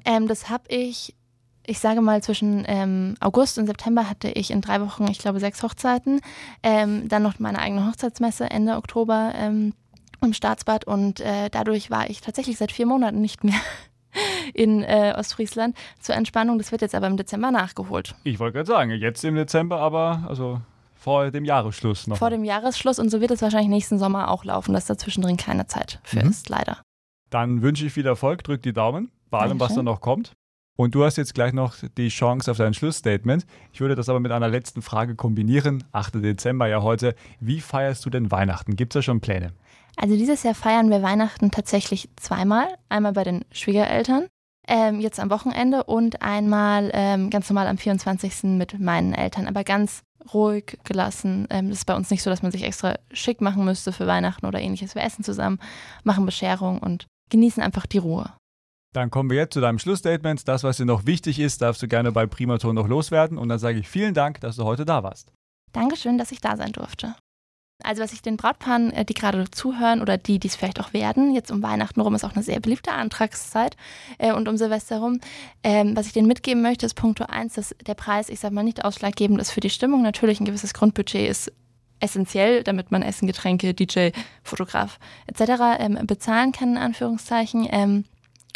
[0.05, 1.15] Ähm, das habe ich,
[1.67, 5.41] ich sage mal, zwischen ähm, August und September hatte ich in drei Wochen, ich glaube,
[5.41, 6.21] sechs Hochzeiten.
[6.63, 9.75] Ähm, dann noch meine eigene Hochzeitsmesse Ende Oktober ähm,
[10.21, 13.61] im Staatsbad und äh, dadurch war ich tatsächlich seit vier Monaten nicht mehr
[14.55, 16.59] in äh, Ostfriesland zur Entspannung.
[16.59, 18.15] Das wird jetzt aber im Dezember nachgeholt.
[18.25, 20.61] Ich wollte gerade sagen, jetzt im Dezember, aber also
[20.95, 22.17] vor dem Jahresschluss noch.
[22.19, 25.37] Vor dem Jahresschluss und so wird es wahrscheinlich nächsten Sommer auch laufen, dass da zwischendrin
[25.37, 26.31] keine Zeit für Mhm.
[26.31, 26.79] ist, leider.
[27.31, 30.33] Dann wünsche ich viel Erfolg, drück die Daumen bei allem, was da noch kommt.
[30.77, 33.45] Und du hast jetzt gleich noch die Chance auf dein Schlussstatement.
[33.73, 35.83] Ich würde das aber mit einer letzten Frage kombinieren.
[35.93, 36.23] 8.
[36.23, 37.17] Dezember ja heute.
[37.41, 38.77] Wie feierst du denn Weihnachten?
[38.77, 39.53] Gibt es da schon Pläne?
[39.97, 42.69] Also dieses Jahr feiern wir Weihnachten tatsächlich zweimal.
[42.89, 44.29] Einmal bei den Schwiegereltern,
[44.69, 48.45] ähm, jetzt am Wochenende und einmal ähm, ganz normal am 24.
[48.45, 49.49] mit meinen Eltern.
[49.49, 50.03] Aber ganz
[50.33, 51.47] ruhig gelassen.
[51.51, 54.07] Ähm, das ist bei uns nicht so, dass man sich extra schick machen müsste für
[54.07, 54.95] Weihnachten oder ähnliches.
[54.95, 55.59] Wir essen zusammen,
[56.05, 58.33] machen Bescherung und genießen einfach die Ruhe.
[58.95, 60.49] Dann kommen wir jetzt zu deinem Schlussstatement.
[60.49, 63.39] Das, was dir noch wichtig ist, darfst du gerne bei Primaton noch loswerden.
[63.39, 65.33] Und dann sage ich vielen Dank, dass du heute da warst.
[65.73, 67.15] Dankeschön, dass ich da sein durfte.
[67.85, 70.93] Also was ich den Brautpaaren, äh, die gerade zuhören oder die, die es vielleicht auch
[70.93, 73.77] werden, jetzt um Weihnachten rum ist auch eine sehr beliebte Antragszeit
[74.19, 75.21] äh, und um Silvester rum,
[75.63, 78.65] ähm, was ich denen mitgeben möchte, ist Punkt 1, dass der Preis, ich sag mal,
[78.65, 80.03] nicht ausschlaggebend ist für die Stimmung.
[80.03, 81.53] Natürlich ein gewisses Grundbudget ist
[82.01, 84.11] essentiell, damit man Essen, Getränke, DJ,
[84.43, 85.79] Fotograf etc.
[85.79, 87.69] Ähm, bezahlen kann, in Anführungszeichen.
[87.71, 88.05] Ähm,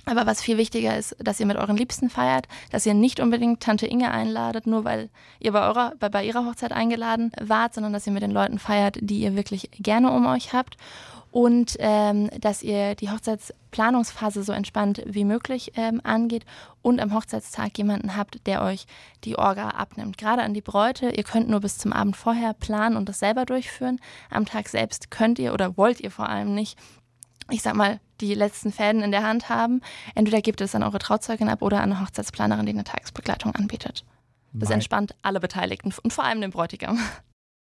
[0.04, 3.60] aber was viel wichtiger ist, dass ihr mit euren Liebsten feiert, dass ihr nicht unbedingt
[3.60, 7.92] Tante Inge einladet, nur weil ihr bei, eurer, bei, bei ihrer Hochzeit eingeladen wart, sondern
[7.92, 10.76] dass ihr mit den Leuten feiert, die ihr wirklich gerne um euch habt.
[11.30, 16.44] Und ähm, dass ihr die Hochzeitsplanungsphase so entspannt wie möglich ähm, angeht
[16.82, 18.84] und am Hochzeitstag jemanden habt, der euch
[19.24, 20.18] die Orga abnimmt.
[20.18, 23.46] Gerade an die Bräute, ihr könnt nur bis zum Abend vorher planen und das selber
[23.46, 23.98] durchführen.
[24.28, 26.78] Am Tag selbst könnt ihr oder wollt ihr vor allem nicht
[27.50, 29.80] ich sag mal, die letzten Fäden in der Hand haben.
[30.14, 34.04] Entweder gebt es an eure Trauzeugin ab oder an eine Hochzeitsplanerin, die eine Tagesbegleitung anbietet.
[34.52, 36.98] Das Mein- entspannt alle Beteiligten und vor allem den Bräutigam.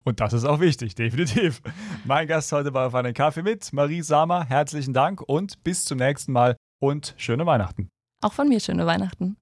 [0.04, 1.60] Und das ist auch wichtig, definitiv.
[2.04, 4.44] Mein Gast heute war auf einen Kaffee mit Marie Samer.
[4.44, 7.88] Herzlichen Dank und bis zum nächsten Mal und schöne Weihnachten.
[8.22, 9.36] Auch von mir schöne Weihnachten.